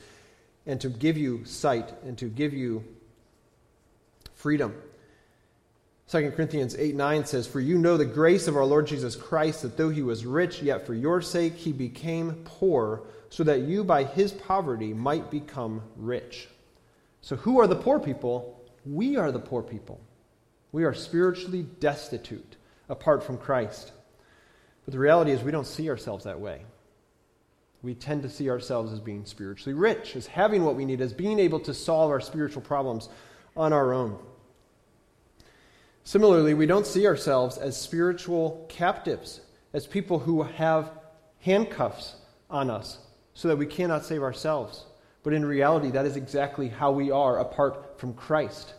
and 0.66 0.80
to 0.80 0.88
give 0.88 1.18
you 1.18 1.44
sight 1.44 1.92
and 2.04 2.16
to 2.16 2.26
give 2.26 2.54
you 2.54 2.82
freedom. 4.34 4.74
2 6.08 6.30
Corinthians 6.30 6.76
8 6.76 6.94
9 6.94 7.24
says, 7.24 7.46
For 7.46 7.60
you 7.60 7.76
know 7.76 7.96
the 7.96 8.04
grace 8.04 8.46
of 8.46 8.56
our 8.56 8.64
Lord 8.64 8.86
Jesus 8.86 9.16
Christ, 9.16 9.62
that 9.62 9.76
though 9.76 9.88
he 9.88 10.02
was 10.02 10.24
rich, 10.24 10.62
yet 10.62 10.86
for 10.86 10.94
your 10.94 11.20
sake 11.20 11.54
he 11.54 11.72
became 11.72 12.42
poor, 12.44 13.02
so 13.28 13.42
that 13.42 13.62
you 13.62 13.82
by 13.82 14.04
his 14.04 14.30
poverty 14.32 14.94
might 14.94 15.30
become 15.30 15.82
rich. 15.96 16.48
So, 17.20 17.36
who 17.36 17.58
are 17.58 17.66
the 17.66 17.74
poor 17.74 17.98
people? 17.98 18.60
We 18.84 19.16
are 19.16 19.32
the 19.32 19.40
poor 19.40 19.62
people. 19.62 19.98
We 20.72 20.84
are 20.84 20.94
spiritually 20.94 21.66
destitute 21.80 22.56
apart 22.88 23.24
from 23.24 23.38
Christ. 23.38 23.92
But 24.84 24.92
the 24.92 24.98
reality 24.98 25.30
is, 25.30 25.42
we 25.42 25.52
don't 25.52 25.66
see 25.66 25.88
ourselves 25.88 26.24
that 26.24 26.40
way. 26.40 26.62
We 27.82 27.94
tend 27.94 28.22
to 28.22 28.30
see 28.30 28.50
ourselves 28.50 28.92
as 28.92 29.00
being 29.00 29.24
spiritually 29.24 29.74
rich, 29.74 30.16
as 30.16 30.26
having 30.26 30.64
what 30.64 30.74
we 30.74 30.84
need, 30.84 31.00
as 31.00 31.12
being 31.12 31.38
able 31.38 31.60
to 31.60 31.74
solve 31.74 32.10
our 32.10 32.20
spiritual 32.20 32.62
problems 32.62 33.08
on 33.56 33.72
our 33.72 33.92
own. 33.92 34.18
Similarly, 36.02 36.54
we 36.54 36.66
don't 36.66 36.86
see 36.86 37.06
ourselves 37.06 37.56
as 37.56 37.80
spiritual 37.80 38.66
captives, 38.68 39.40
as 39.72 39.86
people 39.86 40.18
who 40.18 40.42
have 40.42 40.90
handcuffs 41.40 42.16
on 42.50 42.70
us 42.70 42.98
so 43.34 43.48
that 43.48 43.56
we 43.56 43.66
cannot 43.66 44.04
save 44.04 44.22
ourselves. 44.22 44.84
But 45.22 45.32
in 45.32 45.44
reality, 45.44 45.90
that 45.90 46.06
is 46.06 46.16
exactly 46.16 46.68
how 46.68 46.92
we 46.92 47.10
are 47.10 47.38
apart 47.38 47.98
from 47.98 48.14
Christ. 48.14 48.74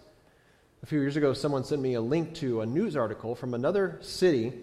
A 0.84 0.86
few 0.86 1.00
years 1.00 1.18
ago, 1.18 1.34
someone 1.34 1.64
sent 1.64 1.82
me 1.82 1.96
a 1.96 2.02
link 2.02 2.36
to 2.36 2.62
a 2.62 2.66
news 2.66 2.96
article 2.96 3.34
from 3.34 3.56
another 3.56 3.98
city 4.02 4.54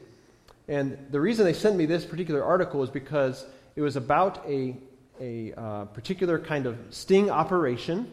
and 0.68 0.98
the 1.10 1.20
reason 1.20 1.44
they 1.44 1.52
sent 1.52 1.76
me 1.76 1.86
this 1.86 2.04
particular 2.04 2.44
article 2.44 2.82
is 2.82 2.90
because 2.90 3.44
it 3.74 3.80
was 3.80 3.96
about 3.96 4.46
a, 4.46 4.76
a 5.20 5.52
uh, 5.54 5.84
particular 5.86 6.38
kind 6.38 6.66
of 6.66 6.78
sting 6.90 7.30
operation, 7.30 8.10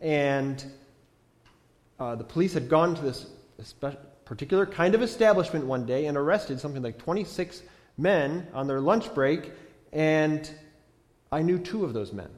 and 0.00 0.64
uh, 2.00 2.16
the 2.16 2.24
police 2.24 2.52
had 2.54 2.68
gone 2.68 2.94
to 2.94 3.02
this 3.02 3.26
particular 4.24 4.66
kind 4.66 4.94
of 4.94 5.02
establishment 5.02 5.66
one 5.66 5.86
day 5.86 6.06
and 6.06 6.16
arrested 6.16 6.58
something 6.58 6.82
like 6.82 6.98
26 6.98 7.62
men 7.96 8.46
on 8.52 8.66
their 8.66 8.80
lunch 8.80 9.14
break, 9.14 9.52
and 9.92 10.50
I 11.30 11.42
knew 11.42 11.58
two 11.58 11.84
of 11.84 11.92
those 11.92 12.12
men. 12.12 12.30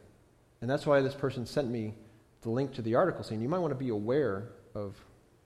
And 0.61 0.71
that's 0.71 0.87
why 0.87 1.01
this 1.01 1.15
person 1.15 1.47
sent 1.47 1.71
me 1.71 1.95
the 2.43 2.51
link 2.51 2.75
to 2.75 2.83
the 2.83 2.95
article 2.95 3.23
saying 3.23 3.41
you 3.41 3.49
might 3.49 3.59
want 3.59 3.73
to 3.73 3.79
be 3.79 3.89
aware 3.91 4.49
of 4.75 4.97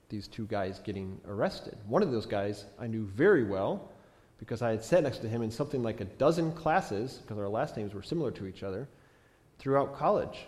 these 0.09 0.27
two 0.27 0.47
guys 0.47 0.81
getting 0.81 1.21
arrested. 1.27 1.77
One 1.87 2.03
of 2.03 2.11
those 2.11 2.27
guys 2.27 2.65
I 2.79 2.87
knew 2.87 3.07
very 3.07 3.45
well 3.45 3.91
because 4.41 4.63
I 4.63 4.71
had 4.71 4.83
sat 4.83 5.05
next 5.05 5.19
to 5.19 5.29
him 5.29 5.43
in 5.43 5.51
something 5.51 5.83
like 5.83 6.01
a 6.01 6.07
dozen 6.07 6.53
classes, 6.53 7.21
because 7.23 7.39
our 7.39 7.49
last 7.49 7.77
names 7.77 7.95
were 7.95 8.03
similar 8.03 8.31
to 8.33 8.47
each 8.47 8.63
other, 8.63 8.89
throughout 9.59 9.97
college. 9.97 10.47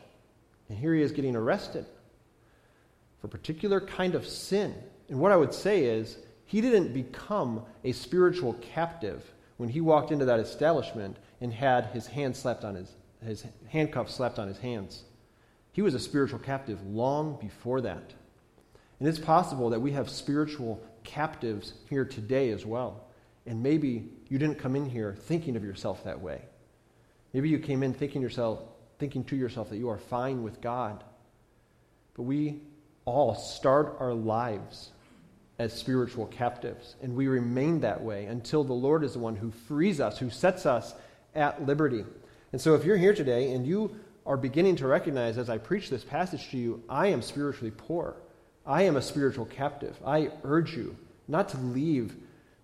And 0.68 0.78
here 0.78 0.94
he 0.94 1.02
is 1.02 1.12
getting 1.12 1.37
arrested 1.37 1.85
for 3.20 3.26
a 3.26 3.31
particular 3.31 3.81
kind 3.81 4.14
of 4.14 4.26
sin. 4.26 4.74
And 5.11 5.20
what 5.20 5.31
I 5.31 5.37
would 5.37 5.52
say 5.52 5.85
is, 5.85 6.16
he 6.46 6.61
didn't 6.61 6.92
become 6.92 7.62
a 7.85 7.92
spiritual 7.92 8.55
captive 8.55 9.31
when 9.59 9.68
he 9.68 9.81
walked 9.81 10.11
into 10.11 10.24
that 10.24 10.40
establishment 10.40 11.18
and 11.40 11.52
had 11.52 11.87
his 11.87 12.07
hand 12.07 12.35
slapped 12.35 12.64
on 12.64 12.74
his, 12.74 12.92
his 13.24 13.44
handcuffs 13.68 14.14
slapped 14.14 14.38
on 14.38 14.48
his 14.48 14.59
hands. 14.59 15.02
He 15.72 15.83
was 15.83 15.94
a 15.94 16.00
spiritual 16.00 16.38
captive 16.38 16.85
long 16.87 17.38
before 17.40 17.83
that. 17.83 18.12
And 18.98 19.09
it's 19.09 19.18
possible 19.18 19.70
that 19.70 19.81
we 19.81 19.92
have 19.92 20.09
spiritual 20.09 20.83
captives 21.05 21.74
here 21.90 22.05
today 22.05 22.50
as 22.50 22.64
well. 22.64 23.05
And 23.46 23.62
maybe 23.62 24.09
you 24.28 24.38
didn't 24.38 24.59
come 24.59 24.76
in 24.76 24.88
here 24.88 25.16
thinking 25.18 25.57
of 25.57 25.64
yourself 25.64 26.05
that 26.05 26.20
way. 26.20 26.42
Maybe 27.33 27.48
you 27.48 27.59
came 27.59 27.83
in 27.83 27.94
thinking 27.94 28.22
yourself 28.22 28.61
thinking 28.98 29.24
to 29.24 29.35
yourself 29.35 29.68
that 29.70 29.78
you 29.78 29.88
are 29.88 29.98
fine 29.98 30.44
with 30.44 30.61
God. 30.61 31.02
But 32.14 32.22
we 32.22 32.61
all 33.05 33.35
start 33.35 33.96
our 33.98 34.14
lives 34.14 34.92
as 35.59 35.72
spiritual 35.72 36.26
captives, 36.26 36.94
and 37.02 37.16
we 37.16 37.26
remain 37.26 37.81
that 37.81 38.00
way 38.00 38.26
until 38.26 38.62
the 38.62 38.72
Lord 38.72 39.02
is 39.02 39.14
the 39.14 39.18
one 39.18 39.35
who 39.35 39.50
frees 39.50 40.00
us, 40.00 40.18
who 40.18 40.31
sets 40.31 40.66
us 40.66 40.94
at 41.35 41.66
liberty. 41.66 42.05
And 42.52 42.61
so 42.61 42.74
if 42.76 42.85
you're 42.85 42.96
here 42.96 43.12
today 43.12 43.52
and 43.52 43.66
you 43.66 43.96
are 44.24 44.37
beginning 44.37 44.76
to 44.76 44.87
recognize 44.87 45.37
as 45.37 45.50
I 45.50 45.59
preach 45.59 45.90
this 45.90 46.05
passage 46.05 46.50
to 46.50 46.57
you, 46.57 46.81
I 46.88 47.09
am 47.09 47.22
spiritually 47.22 47.72
poor. 47.76 48.14
I 48.64 48.83
am 48.83 48.96
a 48.96 49.02
spiritual 49.02 49.46
captive. 49.46 49.96
I 50.07 50.31
urge 50.44 50.76
you 50.76 50.96
not 51.26 51.48
to 51.48 51.59
leave 51.59 52.14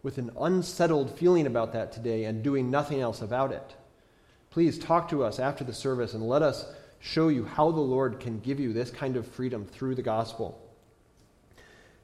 with 0.02 0.18
an 0.18 0.30
unsettled 0.40 1.18
feeling 1.18 1.46
about 1.46 1.72
that 1.72 1.92
today 1.92 2.24
and 2.24 2.42
doing 2.42 2.70
nothing 2.70 3.00
else 3.00 3.20
about 3.20 3.52
it. 3.52 3.74
Please 4.50 4.78
talk 4.78 5.08
to 5.10 5.24
us 5.24 5.38
after 5.38 5.64
the 5.64 5.74
service 5.74 6.14
and 6.14 6.26
let 6.26 6.42
us 6.42 6.64
show 7.00 7.28
you 7.28 7.44
how 7.44 7.70
the 7.70 7.80
Lord 7.80 8.20
can 8.20 8.40
give 8.40 8.58
you 8.58 8.72
this 8.72 8.90
kind 8.90 9.16
of 9.16 9.26
freedom 9.26 9.66
through 9.66 9.94
the 9.94 10.02
gospel. 10.02 10.60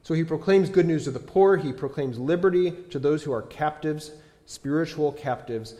So 0.03 0.13
he 0.13 0.23
proclaims 0.23 0.69
good 0.69 0.85
news 0.85 1.05
to 1.05 1.11
the 1.11 1.19
poor, 1.19 1.57
he 1.57 1.73
proclaims 1.73 2.19
liberty 2.19 2.71
to 2.91 2.99
those 2.99 3.23
who 3.23 3.31
are 3.31 3.41
captives, 3.41 4.11
spiritual 4.45 5.11
captives. 5.11 5.73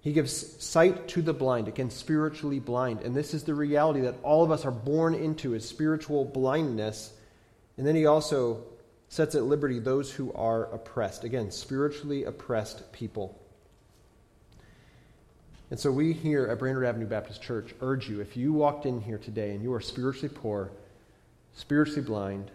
He 0.00 0.12
gives 0.12 0.62
sight 0.62 1.08
to 1.08 1.22
the 1.22 1.32
blind, 1.32 1.66
again, 1.66 1.90
spiritually 1.90 2.60
blind. 2.60 3.00
And 3.00 3.12
this 3.12 3.34
is 3.34 3.42
the 3.42 3.54
reality 3.54 4.02
that 4.02 4.14
all 4.22 4.44
of 4.44 4.52
us 4.52 4.64
are 4.64 4.70
born 4.70 5.14
into 5.14 5.54
is 5.54 5.68
spiritual 5.68 6.24
blindness. 6.24 7.12
And 7.76 7.84
then 7.84 7.96
he 7.96 8.06
also 8.06 8.62
sets 9.08 9.34
at 9.34 9.44
liberty 9.44 9.78
those 9.78 10.12
who 10.12 10.32
are 10.34 10.64
oppressed. 10.72 11.24
Again, 11.24 11.50
spiritually 11.50 12.24
oppressed 12.24 12.92
people. 12.92 13.40
And 15.70 15.78
so 15.78 15.90
we 15.90 16.12
here 16.12 16.46
at 16.46 16.58
Brainerd 16.58 16.84
Avenue 16.84 17.06
Baptist 17.06 17.42
Church 17.42 17.74
urge 17.80 18.08
you 18.08 18.20
if 18.20 18.36
you 18.36 18.52
walked 18.52 18.86
in 18.86 19.00
here 19.00 19.18
today 19.18 19.50
and 19.50 19.62
you 19.62 19.72
are 19.72 19.80
spiritually 19.80 20.32
poor, 20.32 20.70
spiritually 21.54 22.02
blind, 22.02 22.50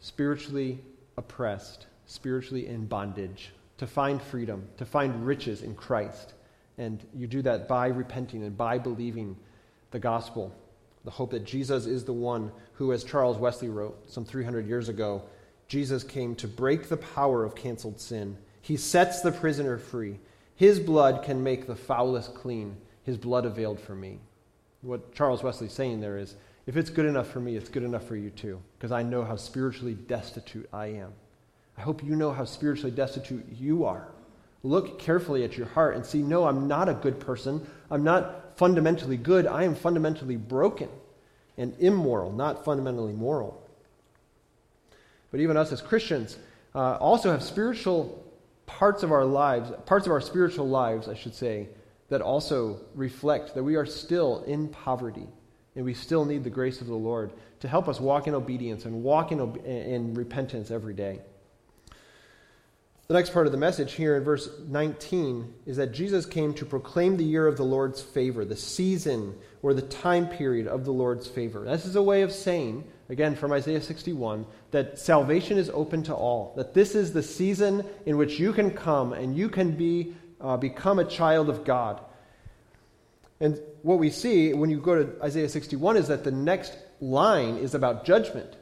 spiritually 0.00 0.80
oppressed, 1.16 1.86
spiritually 2.06 2.66
in 2.66 2.86
bondage, 2.86 3.52
to 3.78 3.86
find 3.86 4.20
freedom, 4.20 4.66
to 4.78 4.84
find 4.84 5.24
riches 5.24 5.62
in 5.62 5.74
Christ. 5.74 6.34
And 6.76 7.04
you 7.14 7.26
do 7.26 7.42
that 7.42 7.68
by 7.68 7.88
repenting 7.88 8.42
and 8.42 8.56
by 8.56 8.78
believing 8.78 9.36
the 9.90 9.98
gospel, 9.98 10.52
the 11.04 11.10
hope 11.10 11.30
that 11.30 11.44
Jesus 11.44 11.86
is 11.86 12.04
the 12.04 12.12
one 12.12 12.50
who, 12.72 12.92
as 12.92 13.04
Charles 13.04 13.38
Wesley 13.38 13.68
wrote 13.68 14.10
some 14.10 14.24
300 14.24 14.66
years 14.66 14.88
ago, 14.88 15.22
Jesus 15.68 16.02
came 16.02 16.34
to 16.36 16.48
break 16.48 16.88
the 16.88 16.96
power 16.96 17.44
of 17.44 17.54
canceled 17.54 18.00
sin. 18.00 18.36
He 18.62 18.76
sets 18.76 19.20
the 19.20 19.32
prisoner 19.32 19.78
free. 19.78 20.18
His 20.56 20.80
blood 20.80 21.22
can 21.22 21.42
make 21.42 21.66
the 21.66 21.76
foulest 21.76 22.34
clean. 22.34 22.76
His 23.04 23.16
blood 23.16 23.44
availed 23.44 23.78
for 23.78 23.94
me. 23.94 24.18
What 24.80 25.14
Charles 25.14 25.42
Wesley's 25.42 25.72
saying 25.72 26.00
there 26.00 26.18
is 26.18 26.34
if 26.66 26.76
it's 26.76 26.90
good 26.90 27.06
enough 27.06 27.30
for 27.30 27.40
me, 27.40 27.56
it's 27.56 27.70
good 27.70 27.82
enough 27.82 28.06
for 28.06 28.16
you 28.16 28.30
too, 28.30 28.60
because 28.76 28.92
I 28.92 29.02
know 29.02 29.24
how 29.24 29.36
spiritually 29.36 29.94
destitute 29.94 30.68
I 30.72 30.86
am. 30.86 31.12
I 31.76 31.80
hope 31.80 32.04
you 32.04 32.16
know 32.16 32.32
how 32.32 32.44
spiritually 32.44 32.90
destitute 32.90 33.46
you 33.58 33.84
are. 33.84 34.08
Look 34.62 34.98
carefully 34.98 35.44
at 35.44 35.56
your 35.56 35.68
heart 35.68 35.96
and 35.96 36.04
see 36.04 36.20
no, 36.20 36.46
I'm 36.46 36.66
not 36.66 36.88
a 36.88 36.94
good 36.94 37.20
person. 37.20 37.66
I'm 37.90 38.04
not 38.04 38.58
fundamentally 38.58 39.16
good. 39.16 39.46
I 39.46 39.64
am 39.64 39.74
fundamentally 39.74 40.36
broken 40.36 40.88
and 41.56 41.74
immoral, 41.78 42.32
not 42.32 42.64
fundamentally 42.64 43.12
moral. 43.12 43.62
But 45.30 45.40
even 45.40 45.56
us 45.56 45.72
as 45.72 45.80
Christians 45.80 46.38
uh, 46.74 46.96
also 46.96 47.30
have 47.30 47.42
spiritual 47.42 48.24
parts 48.66 49.02
of 49.02 49.12
our 49.12 49.24
lives, 49.24 49.70
parts 49.86 50.06
of 50.06 50.12
our 50.12 50.20
spiritual 50.20 50.68
lives, 50.68 51.08
I 51.08 51.14
should 51.14 51.34
say, 51.34 51.68
that 52.08 52.20
also 52.20 52.80
reflect 52.94 53.54
that 53.54 53.62
we 53.62 53.76
are 53.76 53.86
still 53.86 54.42
in 54.44 54.68
poverty 54.68 55.26
and 55.74 55.84
we 55.84 55.94
still 55.94 56.24
need 56.24 56.44
the 56.44 56.50
grace 56.50 56.80
of 56.80 56.86
the 56.86 56.94
Lord 56.94 57.32
to 57.60 57.68
help 57.68 57.88
us 57.88 58.00
walk 58.00 58.26
in 58.26 58.34
obedience 58.34 58.84
and 58.84 59.02
walk 59.02 59.32
in, 59.32 59.40
in 59.64 60.14
repentance 60.14 60.70
every 60.70 60.94
day. 60.94 61.20
The 63.08 63.14
next 63.14 63.32
part 63.32 63.46
of 63.46 63.52
the 63.52 63.58
message 63.58 63.94
here 63.94 64.16
in 64.16 64.24
verse 64.24 64.50
19 64.66 65.54
is 65.64 65.78
that 65.78 65.92
Jesus 65.92 66.26
came 66.26 66.52
to 66.54 66.66
proclaim 66.66 67.16
the 67.16 67.24
year 67.24 67.46
of 67.46 67.56
the 67.56 67.64
Lord's 67.64 68.02
favor, 68.02 68.44
the 68.44 68.56
season 68.56 69.34
or 69.62 69.72
the 69.72 69.82
time 69.82 70.28
period 70.28 70.66
of 70.66 70.84
the 70.84 70.92
Lord's 70.92 71.26
favor. 71.26 71.64
This 71.64 71.86
is 71.86 71.96
a 71.96 72.02
way 72.02 72.20
of 72.20 72.32
saying, 72.32 72.84
again 73.08 73.34
from 73.34 73.52
Isaiah 73.52 73.80
61, 73.80 74.46
that 74.70 74.98
salvation 74.98 75.58
is 75.58 75.70
open 75.70 76.02
to 76.04 76.14
all, 76.14 76.52
that 76.56 76.74
this 76.74 76.94
is 76.94 77.12
the 77.12 77.22
season 77.22 77.84
in 78.06 78.16
which 78.16 78.38
you 78.38 78.52
can 78.52 78.70
come 78.70 79.12
and 79.12 79.36
you 79.36 79.48
can 79.48 79.72
be, 79.72 80.14
uh, 80.40 80.56
become 80.56 80.98
a 80.98 81.04
child 81.04 81.48
of 81.48 81.64
God. 81.64 82.00
And 83.40 83.60
what 83.82 83.98
we 83.98 84.10
see 84.10 84.52
when 84.52 84.70
you 84.70 84.80
go 84.80 85.02
to 85.02 85.22
Isaiah 85.22 85.48
61 85.48 85.96
is 85.96 86.08
that 86.08 86.24
the 86.24 86.30
next 86.30 86.76
line 87.00 87.56
is 87.56 87.74
about 87.74 88.04
judgment. 88.04 88.56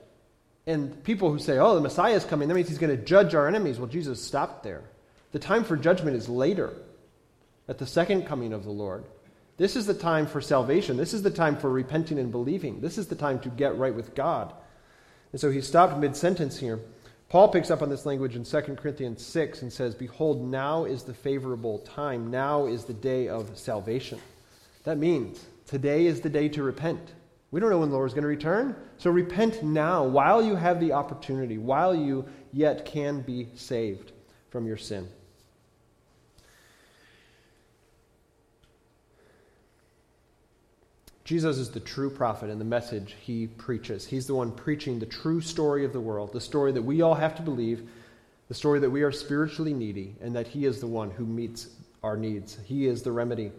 And 0.67 1.03
people 1.05 1.31
who 1.31 1.39
say, 1.39 1.59
oh, 1.59 1.75
the 1.75 1.81
Messiah 1.81 2.15
is 2.15 2.25
coming, 2.25 2.49
that 2.49 2.55
means 2.55 2.69
he's 2.69 2.79
going 2.79 2.97
to 2.97 3.03
judge 3.03 3.35
our 3.35 3.49
enemies. 3.49 3.79
Well, 3.79 3.89
Jesus 3.89 4.23
stopped 4.23 4.65
there. 4.65 4.83
The 5.33 5.39
time 5.39 5.65
for 5.65 5.77
judgment 5.77 6.17
is 6.17 6.29
later, 6.29 6.73
at 7.69 7.79
the 7.79 7.87
second 7.87 8.27
coming 8.27 8.53
of 8.53 8.65
the 8.65 8.71
Lord. 8.71 9.05
This 9.57 9.77
is 9.77 9.87
the 9.87 9.95
time 9.95 10.27
for 10.27 10.41
salvation. 10.41 10.97
This 10.97 11.15
is 11.15 11.23
the 11.23 11.31
time 11.31 11.57
for 11.57 11.71
repenting 11.71 12.19
and 12.19 12.31
believing. 12.31 12.81
This 12.81 12.99
is 12.99 13.07
the 13.07 13.15
time 13.15 13.39
to 13.41 13.49
get 13.49 13.79
right 13.79 13.95
with 13.95 14.15
God. 14.15 14.53
And 15.33 15.41
so 15.41 15.51
he 15.51 15.61
stopped 15.61 15.99
mid 15.99 16.15
sentence 16.15 16.59
here. 16.59 16.81
Paul 17.29 17.49
picks 17.49 17.71
up 17.71 17.83
on 17.83 17.89
this 17.89 18.07
language 18.07 18.37
in 18.37 18.45
2 18.45 18.61
Corinthians 18.77 19.25
6 19.25 19.63
and 19.63 19.73
says, 19.73 19.95
Behold, 19.95 20.47
now 20.47 20.85
is 20.85 21.03
the 21.03 21.15
favorable 21.15 21.79
time. 21.81 22.31
Now 22.31 22.67
is 22.67 22.85
the 22.85 22.95
day 22.95 23.29
of 23.29 23.59
salvation. 23.59 24.21
That 24.85 24.99
means 24.99 25.45
today 25.67 26.07
is 26.07 26.21
the 26.21 26.31
day 26.31 26.49
to 26.51 26.63
repent. 26.63 27.15
We 27.51 27.61
don't 27.61 27.71
know 27.71 27.79
when 27.79 27.89
the 27.89 27.97
Lord 27.97 28.09
is 28.09 28.15
going 28.15 28.23
to 28.23 28.29
return. 28.29 28.77
So 28.99 29.11
repent 29.11 29.63
now 29.63 30.05
while 30.05 30.43
you 30.43 30.55
have 30.55 30.79
the 30.79 30.93
opportunity, 30.93 31.59
while 31.59 31.95
you 31.95 32.27
yet 32.53 32.85
can 32.85 33.23
be 33.23 33.49
saved 33.55 34.13
from 34.51 34.67
your 34.67 34.77
sin. 34.77 35.09
Jesus 41.27 41.59
is 41.59 41.71
the 41.71 41.81
true 41.81 42.09
prophet 42.09 42.49
and 42.49 42.61
the 42.61 42.65
message 42.65 43.17
he 43.21 43.49
preaches. 43.49 44.07
He's 44.07 44.27
the 44.27 44.35
one 44.35 44.53
preaching 44.53 44.99
the 44.99 45.07
true 45.07 45.41
story 45.41 45.85
of 45.85 45.93
the 45.93 46.01
world, 46.01 46.33
the 46.33 46.41
story 46.41 46.73
that 46.73 46.83
we 46.83 47.03
all 47.03 47.15
have 47.15 47.35
to 47.35 47.43
believe, 47.43 47.87
the 48.49 48.55
story 48.55 48.79
that 48.79 48.91
we 48.91 49.03
are 49.03 49.13
spiritually 49.13 49.75
needy, 49.75 50.15
and 50.23 50.35
that 50.37 50.47
he 50.47 50.65
is 50.65 50.81
the 50.81 50.87
one 50.87 51.11
who 51.11 51.27
meets 51.27 51.69
our 52.03 52.17
needs. 52.17 52.57
He 52.65 52.87
is 52.87 53.03
the 53.03 53.13
remedy 53.13 53.51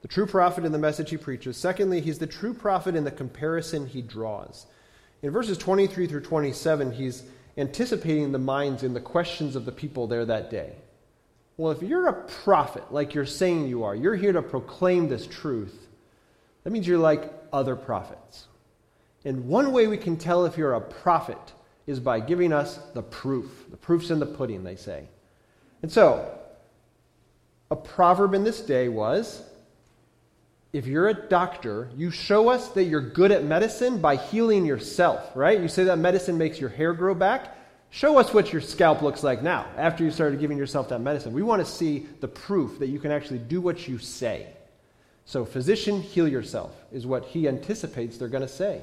the 0.00 0.08
true 0.08 0.26
prophet 0.26 0.64
in 0.64 0.72
the 0.72 0.78
message 0.78 1.10
he 1.10 1.16
preaches. 1.16 1.56
Secondly, 1.56 2.00
he's 2.00 2.18
the 2.18 2.26
true 2.26 2.54
prophet 2.54 2.94
in 2.94 3.04
the 3.04 3.10
comparison 3.10 3.86
he 3.86 4.02
draws. 4.02 4.66
In 5.22 5.30
verses 5.32 5.58
23 5.58 6.06
through 6.06 6.20
27, 6.20 6.92
he's 6.92 7.24
anticipating 7.56 8.30
the 8.30 8.38
minds 8.38 8.84
and 8.84 8.94
the 8.94 9.00
questions 9.00 9.56
of 9.56 9.64
the 9.64 9.72
people 9.72 10.06
there 10.06 10.24
that 10.24 10.50
day. 10.50 10.76
Well, 11.56 11.72
if 11.72 11.82
you're 11.82 12.06
a 12.06 12.22
prophet, 12.44 12.92
like 12.92 13.14
you're 13.14 13.26
saying 13.26 13.66
you 13.66 13.82
are, 13.82 13.96
you're 13.96 14.14
here 14.14 14.32
to 14.32 14.42
proclaim 14.42 15.08
this 15.08 15.26
truth, 15.26 15.87
that 16.64 16.70
means 16.70 16.86
you're 16.86 16.98
like 16.98 17.32
other 17.52 17.76
prophets. 17.76 18.46
And 19.24 19.46
one 19.46 19.72
way 19.72 19.86
we 19.86 19.96
can 19.96 20.16
tell 20.16 20.44
if 20.44 20.56
you're 20.56 20.74
a 20.74 20.80
prophet 20.80 21.38
is 21.86 22.00
by 22.00 22.20
giving 22.20 22.52
us 22.52 22.78
the 22.94 23.02
proof. 23.02 23.66
The 23.70 23.76
proof's 23.76 24.10
in 24.10 24.18
the 24.18 24.26
pudding, 24.26 24.64
they 24.64 24.76
say. 24.76 25.08
And 25.82 25.90
so, 25.90 26.38
a 27.70 27.76
proverb 27.76 28.34
in 28.34 28.44
this 28.44 28.60
day 28.60 28.88
was 28.88 29.42
if 30.72 30.86
you're 30.86 31.08
a 31.08 31.14
doctor, 31.14 31.88
you 31.96 32.10
show 32.10 32.50
us 32.50 32.68
that 32.68 32.84
you're 32.84 33.00
good 33.00 33.32
at 33.32 33.44
medicine 33.44 34.00
by 34.00 34.16
healing 34.16 34.66
yourself, 34.66 35.34
right? 35.34 35.58
You 35.58 35.68
say 35.68 35.84
that 35.84 35.98
medicine 35.98 36.36
makes 36.36 36.60
your 36.60 36.68
hair 36.68 36.92
grow 36.92 37.14
back. 37.14 37.56
Show 37.90 38.18
us 38.18 38.34
what 38.34 38.52
your 38.52 38.60
scalp 38.60 39.00
looks 39.00 39.22
like 39.22 39.42
now 39.42 39.66
after 39.78 40.04
you 40.04 40.10
started 40.10 40.40
giving 40.40 40.58
yourself 40.58 40.90
that 40.90 40.98
medicine. 40.98 41.32
We 41.32 41.42
want 41.42 41.64
to 41.64 41.72
see 41.72 42.06
the 42.20 42.28
proof 42.28 42.78
that 42.80 42.88
you 42.88 42.98
can 42.98 43.10
actually 43.10 43.38
do 43.38 43.62
what 43.62 43.88
you 43.88 43.98
say. 43.98 44.46
So, 45.28 45.44
physician, 45.44 46.00
heal 46.00 46.26
yourself 46.26 46.74
is 46.90 47.06
what 47.06 47.22
he 47.22 47.48
anticipates 47.48 48.16
they're 48.16 48.28
going 48.28 48.40
to 48.40 48.48
say. 48.48 48.80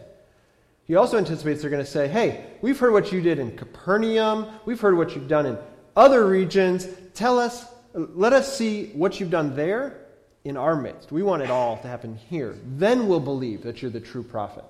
He 0.84 0.96
also 0.96 1.18
anticipates 1.18 1.62
they're 1.62 1.72
going 1.72 1.84
to 1.84 1.90
say, 1.90 2.08
hey, 2.08 2.46
we've 2.62 2.78
heard 2.78 2.94
what 2.94 3.12
you 3.12 3.20
did 3.20 3.40
in 3.40 3.58
Capernaum, 3.58 4.46
we've 4.64 4.80
heard 4.80 4.96
what 4.96 5.16
you've 5.16 5.28
done 5.28 5.48
in 5.48 5.58
other 5.96 6.28
regions. 6.28 6.88
Tell 7.16 7.40
us, 7.40 7.66
let 7.96 8.32
us 8.32 8.56
see 8.56 8.92
what 8.94 9.20
you've 9.20 9.32
done 9.32 9.56
there 9.56 10.06
in 10.44 10.56
our 10.56 10.76
midst. 10.76 11.12
We 11.12 11.24
want 11.24 11.42
it 11.42 11.50
all 11.50 11.78
to 11.78 11.88
happen 11.88 12.16
here. 12.16 12.56
Then 12.78 13.08
we'll 13.08 13.20
believe 13.20 13.64
that 13.64 13.82
you're 13.82 13.90
the 13.90 14.00
true 14.00 14.22
prophet. 14.22 14.66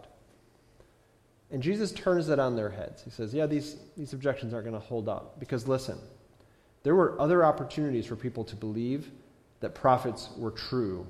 And 1.51 1.61
Jesus 1.61 1.91
turns 1.91 2.25
that 2.27 2.39
on 2.39 2.55
their 2.55 2.69
heads. 2.69 3.03
He 3.03 3.09
says, 3.09 3.33
Yeah, 3.33 3.47
these, 3.47 3.75
these 3.97 4.13
objections 4.13 4.53
aren't 4.53 4.65
going 4.65 4.81
to 4.81 4.87
hold 4.87 5.09
up. 5.09 5.41
Because 5.41 5.67
listen, 5.67 5.97
there 6.83 6.95
were 6.95 7.19
other 7.19 7.43
opportunities 7.43 8.05
for 8.05 8.15
people 8.15 8.45
to 8.45 8.55
believe 8.55 9.11
that 9.59 9.75
prophets 9.75 10.29
were 10.37 10.51
true, 10.51 11.05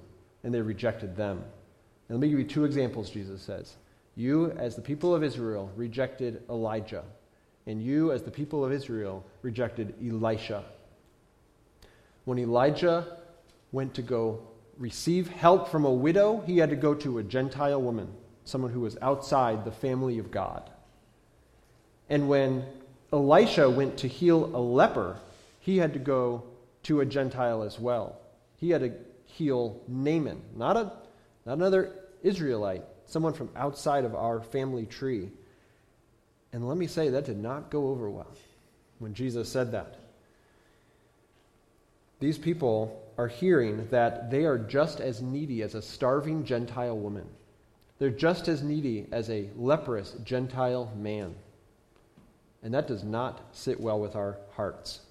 and 0.46 0.54
they 0.54 0.62
rejected 0.62 1.18
them. 1.18 1.44
Let 2.08 2.20
me 2.20 2.30
give 2.30 2.38
you 2.38 2.46
two 2.46 2.66
examples, 2.66 3.10
Jesus 3.10 3.42
says. 3.42 3.76
You, 4.16 4.52
as 4.52 4.76
the 4.76 4.82
people 4.82 5.14
of 5.14 5.24
Israel, 5.24 5.72
rejected 5.76 6.44
Elijah, 6.50 7.04
and 7.66 7.82
you, 7.82 8.12
as 8.12 8.22
the 8.22 8.32
people 8.32 8.64
of 8.64 8.72
Israel, 8.72 9.26
rejected 9.42 9.96
Elisha. 10.00 10.64
When 12.26 12.38
Elijah 12.38 13.18
went 13.72 13.96
to 13.96 14.04
go 14.04 14.40
receive 14.78 15.28
help 15.28 15.70
from 15.70 15.84
a 15.84 15.92
widow, 15.92 16.44
he 16.46 16.60
had 16.60 16.70
to 16.70 16.76
go 16.76 16.94
to 16.94 17.18
a 17.18 17.24
Gentile 17.24 17.82
woman, 17.82 18.08
someone 18.44 18.72
who 18.72 18.82
was 18.82 18.98
outside 19.02 19.66
the 19.66 19.72
family 19.72 20.20
of 20.20 20.30
God. 20.30 20.70
And 22.08 22.30
when 22.30 22.66
Elisha 23.12 23.68
went 23.68 23.98
to 23.98 24.08
heal 24.08 24.46
a 24.56 24.62
leper, 24.62 25.18
he 25.60 25.78
had 25.78 25.94
to 25.94 26.00
go 26.00 26.44
to 26.84 27.02
a 27.02 27.06
Gentile 27.06 27.64
as 27.64 27.80
well. 27.80 28.20
He 28.58 28.70
had 28.70 28.82
to 28.82 28.94
heal 29.26 29.82
Naaman, 29.88 30.42
not, 30.56 30.78
a, 30.78 30.92
not 31.46 31.58
another 31.58 31.92
Israelite, 32.24 32.84
someone 33.06 33.34
from 33.34 33.50
outside 33.56 34.06
of 34.06 34.16
our 34.16 34.42
family 34.42 34.86
tree. 34.86 35.30
And 36.54 36.68
let 36.68 36.78
me 36.78 36.88
say, 36.88 37.10
that 37.10 37.26
did 37.26 37.38
not 37.38 37.70
go 37.70 37.90
over 37.90 38.10
well 38.10 38.32
when 39.00 39.14
Jesus 39.14 39.50
said 39.50 39.72
that. 39.74 39.96
These 42.20 42.38
people 42.38 43.04
are 43.18 43.28
hearing 43.28 43.88
that 43.92 44.32
they 44.32 44.46
are 44.46 44.58
just 44.58 45.00
as 45.00 45.22
needy 45.22 45.62
as 45.62 45.76
a 45.76 45.82
starving 45.82 46.46
Gentile 46.46 46.98
woman. 46.98 47.28
They're 48.00 48.10
just 48.10 48.48
as 48.48 48.64
needy 48.64 49.08
as 49.12 49.30
a 49.30 49.50
leprous 49.56 50.16
Gentile 50.24 50.92
man. 50.98 51.36
And 52.64 52.74
that 52.74 52.88
does 52.88 53.04
not 53.04 53.42
sit 53.52 53.80
well 53.80 54.00
with 54.00 54.16
our 54.16 54.38
hearts. 54.56 55.02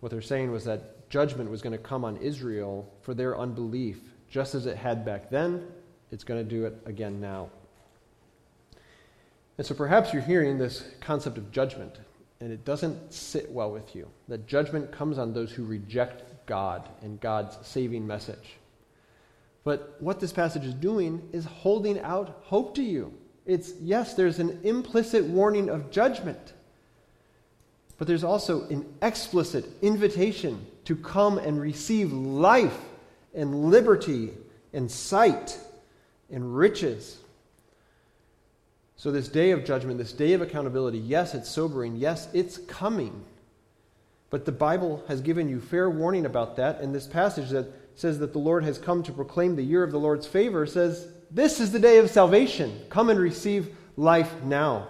What 0.00 0.10
they're 0.10 0.20
saying 0.20 0.50
was 0.50 0.64
that 0.64 0.96
judgment 1.08 1.50
was 1.50 1.62
going 1.62 1.72
to 1.72 1.78
come 1.78 2.04
on 2.04 2.16
Israel 2.18 2.90
for 3.02 3.14
their 3.14 3.38
unbelief, 3.38 3.98
just 4.28 4.54
as 4.54 4.66
it 4.66 4.76
had 4.76 5.04
back 5.04 5.30
then, 5.30 5.66
it's 6.10 6.24
going 6.24 6.42
to 6.42 6.48
do 6.48 6.64
it 6.66 6.74
again 6.86 7.20
now. 7.20 7.48
And 9.56 9.66
so 9.66 9.74
perhaps 9.74 10.12
you're 10.12 10.22
hearing 10.22 10.58
this 10.58 10.84
concept 11.00 11.36
of 11.36 11.50
judgment, 11.50 11.98
and 12.40 12.52
it 12.52 12.64
doesn't 12.64 13.12
sit 13.12 13.50
well 13.50 13.72
with 13.72 13.96
you. 13.96 14.08
That 14.28 14.46
judgment 14.46 14.92
comes 14.92 15.18
on 15.18 15.32
those 15.32 15.50
who 15.50 15.64
reject 15.64 16.46
God 16.46 16.88
and 17.02 17.20
God's 17.20 17.58
saving 17.66 18.06
message. 18.06 18.56
But 19.64 19.96
what 20.00 20.20
this 20.20 20.32
passage 20.32 20.64
is 20.64 20.74
doing 20.74 21.28
is 21.32 21.44
holding 21.44 21.98
out 22.00 22.40
hope 22.44 22.74
to 22.76 22.82
you. 22.82 23.12
It's, 23.44 23.72
yes, 23.80 24.14
there's 24.14 24.38
an 24.38 24.60
implicit 24.62 25.24
warning 25.24 25.68
of 25.68 25.90
judgment, 25.90 26.52
but 27.98 28.06
there's 28.06 28.24
also 28.24 28.66
an 28.68 28.86
explicit 29.02 29.66
invitation 29.82 30.64
to 30.84 30.96
come 30.96 31.36
and 31.36 31.60
receive 31.60 32.12
life 32.12 32.78
and 33.34 33.70
liberty 33.70 34.30
and 34.72 34.90
sight 34.90 35.58
and 36.30 36.56
riches. 36.56 37.18
So, 38.96 39.10
this 39.10 39.28
day 39.28 39.50
of 39.50 39.64
judgment, 39.64 39.98
this 39.98 40.12
day 40.12 40.32
of 40.32 40.42
accountability, 40.42 40.98
yes, 40.98 41.34
it's 41.34 41.48
sobering. 41.48 41.96
Yes, 41.96 42.28
it's 42.32 42.58
coming. 42.58 43.24
But 44.30 44.44
the 44.44 44.52
Bible 44.52 45.04
has 45.08 45.20
given 45.20 45.48
you 45.48 45.60
fair 45.60 45.88
warning 45.88 46.26
about 46.26 46.56
that, 46.56 46.80
and 46.80 46.94
this 46.94 47.06
passage 47.06 47.50
that 47.50 47.66
says 47.98 48.18
that 48.20 48.32
the 48.32 48.38
Lord 48.38 48.64
has 48.64 48.78
come 48.78 49.02
to 49.04 49.12
proclaim 49.12 49.56
the 49.56 49.62
year 49.62 49.82
of 49.82 49.90
the 49.90 49.98
Lord's 49.98 50.26
favor 50.26 50.66
says 50.66 51.08
This 51.30 51.60
is 51.60 51.72
the 51.72 51.78
day 51.78 51.98
of 51.98 52.10
salvation. 52.10 52.80
Come 52.90 53.10
and 53.10 53.18
receive 53.18 53.74
life 53.96 54.32
now 54.44 54.88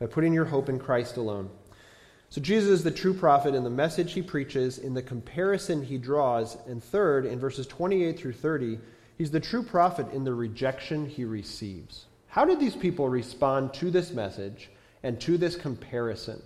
by 0.00 0.06
putting 0.06 0.32
your 0.32 0.44
hope 0.44 0.68
in 0.68 0.78
Christ 0.78 1.16
alone. 1.16 1.50
So, 2.28 2.40
Jesus 2.40 2.70
is 2.70 2.84
the 2.84 2.90
true 2.90 3.14
prophet 3.14 3.54
in 3.54 3.62
the 3.62 3.70
message 3.70 4.12
he 4.12 4.22
preaches, 4.22 4.78
in 4.78 4.94
the 4.94 5.02
comparison 5.02 5.82
he 5.82 5.96
draws. 5.96 6.56
And 6.66 6.82
third, 6.82 7.24
in 7.24 7.38
verses 7.38 7.66
28 7.66 8.18
through 8.18 8.32
30, 8.32 8.78
he's 9.16 9.30
the 9.30 9.40
true 9.40 9.62
prophet 9.62 10.12
in 10.12 10.24
the 10.24 10.34
rejection 10.34 11.06
he 11.06 11.24
receives. 11.24 12.06
How 12.26 12.44
did 12.44 12.60
these 12.60 12.76
people 12.76 13.08
respond 13.08 13.72
to 13.74 13.90
this 13.90 14.10
message 14.10 14.68
and 15.02 15.20
to 15.20 15.38
this 15.38 15.56
comparison? 15.56 16.42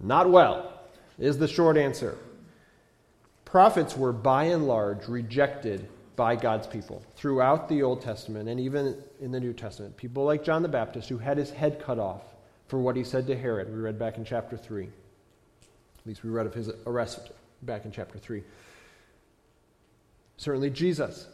Not 0.00 0.30
well, 0.30 0.80
is 1.18 1.38
the 1.38 1.48
short 1.48 1.76
answer. 1.76 2.18
Prophets 3.44 3.96
were 3.96 4.12
by 4.12 4.44
and 4.44 4.68
large 4.68 5.08
rejected 5.08 5.88
by 6.16 6.36
God's 6.36 6.66
people 6.66 7.02
throughout 7.16 7.68
the 7.68 7.82
Old 7.82 8.02
Testament 8.02 8.48
and 8.48 8.60
even 8.60 8.96
in 9.20 9.32
the 9.32 9.40
New 9.40 9.52
Testament. 9.52 9.96
People 9.96 10.24
like 10.24 10.44
John 10.44 10.62
the 10.62 10.68
Baptist 10.68 11.08
who 11.08 11.18
had 11.18 11.38
his 11.38 11.50
head 11.50 11.80
cut 11.80 11.98
off 11.98 12.22
for 12.68 12.78
what 12.78 12.96
he 12.96 13.04
said 13.04 13.26
to 13.26 13.36
Herod. 13.36 13.68
We 13.68 13.80
read 13.80 13.98
back 13.98 14.18
in 14.18 14.24
chapter 14.24 14.56
3. 14.56 14.84
At 14.84 16.06
least 16.06 16.22
we 16.22 16.30
read 16.30 16.46
of 16.46 16.54
his 16.54 16.70
arrest 16.86 17.30
back 17.62 17.84
in 17.84 17.90
chapter 17.90 18.18
3. 18.18 18.42
Certainly 20.36 20.70
Jesus. 20.70 21.26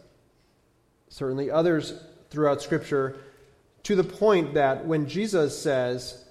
Certainly 1.09 1.51
others 1.51 1.94
throughout 2.31 2.62
Scripture, 2.62 3.16
to 3.85 3.94
the 3.94 4.05
point 4.05 4.55
that 4.55 4.87
when 4.87 5.07
Jesus 5.07 5.57
says, 5.57 6.25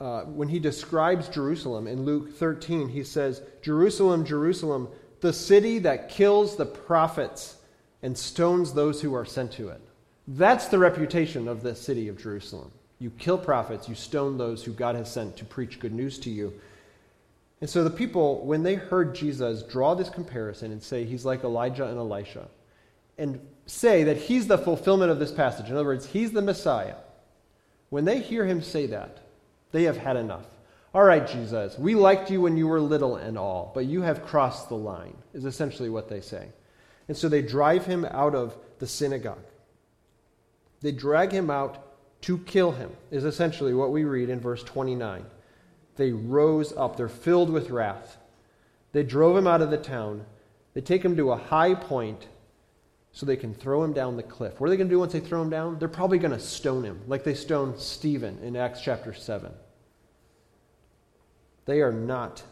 uh, 0.00 0.22
when 0.22 0.48
he 0.48 0.58
describes 0.58 1.28
Jerusalem 1.28 1.86
in 1.86 2.04
Luke 2.04 2.36
13, 2.36 2.88
he 2.88 3.02
says, 3.02 3.42
Jerusalem, 3.62 4.24
Jerusalem, 4.24 4.88
the 5.20 5.32
city 5.32 5.78
that 5.80 6.10
kills 6.10 6.56
the 6.56 6.66
prophets 6.66 7.56
and 8.02 8.16
stones 8.16 8.74
those 8.74 9.00
who 9.00 9.14
are 9.14 9.24
sent 9.24 9.52
to 9.52 9.70
it. 9.70 9.80
That's 10.28 10.68
the 10.68 10.78
reputation 10.78 11.48
of 11.48 11.62
the 11.62 11.74
city 11.74 12.08
of 12.08 12.20
Jerusalem. 12.20 12.70
You 13.04 13.10
kill 13.10 13.36
prophets, 13.36 13.86
you 13.86 13.94
stone 13.94 14.38
those 14.38 14.64
who 14.64 14.72
God 14.72 14.96
has 14.96 15.12
sent 15.12 15.36
to 15.36 15.44
preach 15.44 15.78
good 15.78 15.92
news 15.92 16.18
to 16.20 16.30
you. 16.30 16.54
And 17.60 17.68
so 17.68 17.84
the 17.84 17.90
people, 17.90 18.42
when 18.46 18.62
they 18.62 18.76
heard 18.76 19.14
Jesus 19.14 19.62
draw 19.62 19.94
this 19.94 20.08
comparison 20.08 20.72
and 20.72 20.82
say 20.82 21.04
he's 21.04 21.26
like 21.26 21.44
Elijah 21.44 21.86
and 21.86 21.98
Elisha, 21.98 22.48
and 23.18 23.46
say 23.66 24.04
that 24.04 24.16
he's 24.16 24.46
the 24.46 24.56
fulfillment 24.56 25.10
of 25.10 25.18
this 25.18 25.30
passage, 25.30 25.68
in 25.68 25.74
other 25.74 25.84
words, 25.84 26.06
he's 26.06 26.32
the 26.32 26.40
Messiah, 26.40 26.94
when 27.90 28.06
they 28.06 28.20
hear 28.20 28.46
him 28.46 28.62
say 28.62 28.86
that, 28.86 29.18
they 29.70 29.82
have 29.82 29.98
had 29.98 30.16
enough. 30.16 30.46
All 30.94 31.04
right, 31.04 31.26
Jesus, 31.26 31.78
we 31.78 31.94
liked 31.94 32.30
you 32.30 32.40
when 32.40 32.56
you 32.56 32.68
were 32.68 32.80
little 32.80 33.16
and 33.16 33.36
all, 33.36 33.70
but 33.74 33.84
you 33.84 34.00
have 34.00 34.24
crossed 34.24 34.70
the 34.70 34.76
line, 34.76 35.18
is 35.34 35.44
essentially 35.44 35.90
what 35.90 36.08
they 36.08 36.22
say. 36.22 36.48
And 37.08 37.14
so 37.14 37.28
they 37.28 37.42
drive 37.42 37.84
him 37.84 38.06
out 38.06 38.34
of 38.34 38.56
the 38.78 38.86
synagogue. 38.86 39.44
They 40.80 40.92
drag 40.92 41.32
him 41.32 41.50
out 41.50 41.90
to 42.24 42.38
kill 42.38 42.72
him, 42.72 42.90
is 43.10 43.24
essentially 43.24 43.74
what 43.74 43.92
we 43.92 44.04
read 44.04 44.30
in 44.30 44.40
verse 44.40 44.62
29. 44.62 45.26
They 45.96 46.10
rose 46.10 46.72
up, 46.74 46.96
they're 46.96 47.06
filled 47.06 47.50
with 47.50 47.68
wrath. 47.68 48.16
They 48.92 49.02
drove 49.02 49.36
him 49.36 49.46
out 49.46 49.60
of 49.60 49.70
the 49.70 49.76
town. 49.76 50.24
They 50.72 50.80
take 50.80 51.04
him 51.04 51.18
to 51.18 51.32
a 51.32 51.36
high 51.36 51.74
point 51.74 52.26
so 53.12 53.26
they 53.26 53.36
can 53.36 53.52
throw 53.52 53.84
him 53.84 53.92
down 53.92 54.16
the 54.16 54.22
cliff. 54.22 54.58
What 54.58 54.68
are 54.68 54.70
they 54.70 54.78
going 54.78 54.88
to 54.88 54.94
do 54.94 55.00
once 55.00 55.12
they 55.12 55.20
throw 55.20 55.42
him 55.42 55.50
down? 55.50 55.78
They're 55.78 55.86
probably 55.86 56.18
going 56.18 56.32
to 56.32 56.40
stone 56.40 56.82
him, 56.82 57.02
like 57.06 57.24
they 57.24 57.34
stoned 57.34 57.78
Stephen 57.78 58.38
in 58.42 58.56
Acts 58.56 58.80
chapter 58.80 59.12
7. 59.12 59.52
They 61.66 61.82
are 61.82 61.92
not 61.92 62.42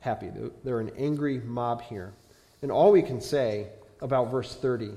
happy. 0.00 0.30
They're 0.64 0.80
an 0.80 0.92
angry 0.96 1.38
mob 1.38 1.82
here. 1.82 2.14
And 2.62 2.72
all 2.72 2.92
we 2.92 3.02
can 3.02 3.20
say 3.20 3.66
about 4.00 4.30
verse 4.30 4.54
30, 4.54 4.92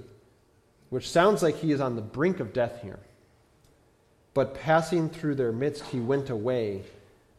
which 0.89 1.09
sounds 1.09 1.43
like 1.43 1.57
he 1.57 1.73
is 1.73 1.81
on 1.81 1.97
the 1.97 2.01
brink 2.01 2.39
of 2.39 2.53
death 2.53 2.81
here, 2.81 2.99
but 4.33 4.55
passing 4.55 5.09
through 5.09 5.35
their 5.35 5.51
midst, 5.51 5.83
he 5.85 5.99
went 5.99 6.29
away, 6.29 6.83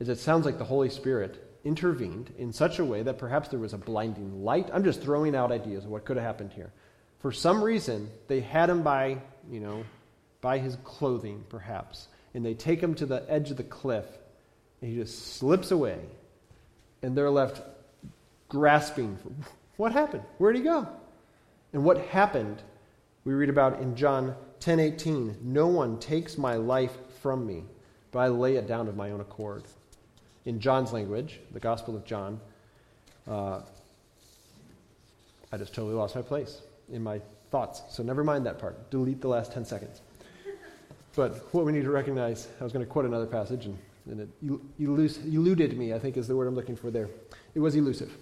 as 0.00 0.08
it 0.08 0.18
sounds 0.18 0.44
like 0.44 0.58
the 0.58 0.64
Holy 0.64 0.90
Spirit 0.90 1.42
intervened 1.64 2.32
in 2.38 2.52
such 2.52 2.78
a 2.78 2.84
way 2.84 3.02
that 3.02 3.18
perhaps 3.18 3.48
there 3.48 3.60
was 3.60 3.72
a 3.72 3.78
blinding 3.78 4.44
light. 4.44 4.68
I'm 4.72 4.84
just 4.84 5.00
throwing 5.00 5.34
out 5.34 5.52
ideas 5.52 5.84
of 5.84 5.90
what 5.90 6.04
could 6.04 6.16
have 6.16 6.26
happened 6.26 6.52
here. 6.52 6.72
For 7.20 7.32
some 7.32 7.62
reason, 7.62 8.10
they 8.26 8.40
had 8.40 8.68
him 8.68 8.82
by, 8.82 9.18
you 9.50 9.60
know, 9.60 9.84
by 10.40 10.58
his 10.58 10.76
clothing, 10.84 11.44
perhaps, 11.48 12.08
and 12.34 12.44
they 12.44 12.54
take 12.54 12.80
him 12.80 12.94
to 12.96 13.06
the 13.06 13.24
edge 13.28 13.50
of 13.50 13.56
the 13.56 13.62
cliff, 13.62 14.06
and 14.80 14.90
he 14.90 14.96
just 14.96 15.36
slips 15.36 15.70
away 15.70 16.00
and 17.02 17.16
they're 17.16 17.30
left 17.30 17.60
grasping 18.48 19.16
for 19.16 19.30
what 19.76 19.92
happened? 19.92 20.22
Where'd 20.38 20.56
he 20.56 20.62
go? 20.62 20.86
And 21.72 21.84
what 21.84 21.98
happened, 22.06 22.62
we 23.24 23.32
read 23.32 23.48
about 23.48 23.80
in 23.80 23.96
John 23.96 24.36
10:18, 24.62 25.36
no 25.42 25.66
one 25.66 25.98
takes 25.98 26.38
my 26.38 26.54
life 26.54 26.96
from 27.20 27.46
me, 27.46 27.64
but 28.12 28.20
I 28.20 28.28
lay 28.28 28.56
it 28.56 28.66
down 28.66 28.86
of 28.86 28.96
my 28.96 29.10
own 29.10 29.20
accord. 29.20 29.64
In 30.44 30.60
John's 30.60 30.92
language, 30.92 31.40
the 31.52 31.60
Gospel 31.60 31.96
of 31.96 32.04
John, 32.04 32.40
uh, 33.28 33.60
I 35.52 35.58
just 35.58 35.74
totally 35.74 35.94
lost 35.94 36.14
my 36.14 36.22
place 36.22 36.62
in 36.92 37.02
my 37.02 37.20
thoughts. 37.50 37.82
So 37.90 38.02
never 38.02 38.24
mind 38.24 38.46
that 38.46 38.58
part. 38.58 38.90
Delete 38.90 39.20
the 39.20 39.28
last 39.28 39.52
10 39.52 39.64
seconds. 39.64 40.00
But 41.14 41.52
what 41.52 41.64
we 41.64 41.72
need 41.72 41.84
to 41.84 41.90
recognize, 41.90 42.48
I 42.60 42.64
was 42.64 42.72
going 42.72 42.84
to 42.84 42.90
quote 42.90 43.04
another 43.04 43.26
passage, 43.26 43.66
and 43.66 43.76
and 44.10 44.20
it 44.20 44.28
eluded 44.78 45.76
me, 45.76 45.94
I 45.94 45.98
think 45.98 46.16
is 46.16 46.26
the 46.26 46.36
word 46.36 46.48
I'm 46.48 46.54
looking 46.54 46.76
for 46.76 46.90
there. 46.90 47.08
It 47.54 47.60
was 47.60 47.76
elusive. 47.76 48.16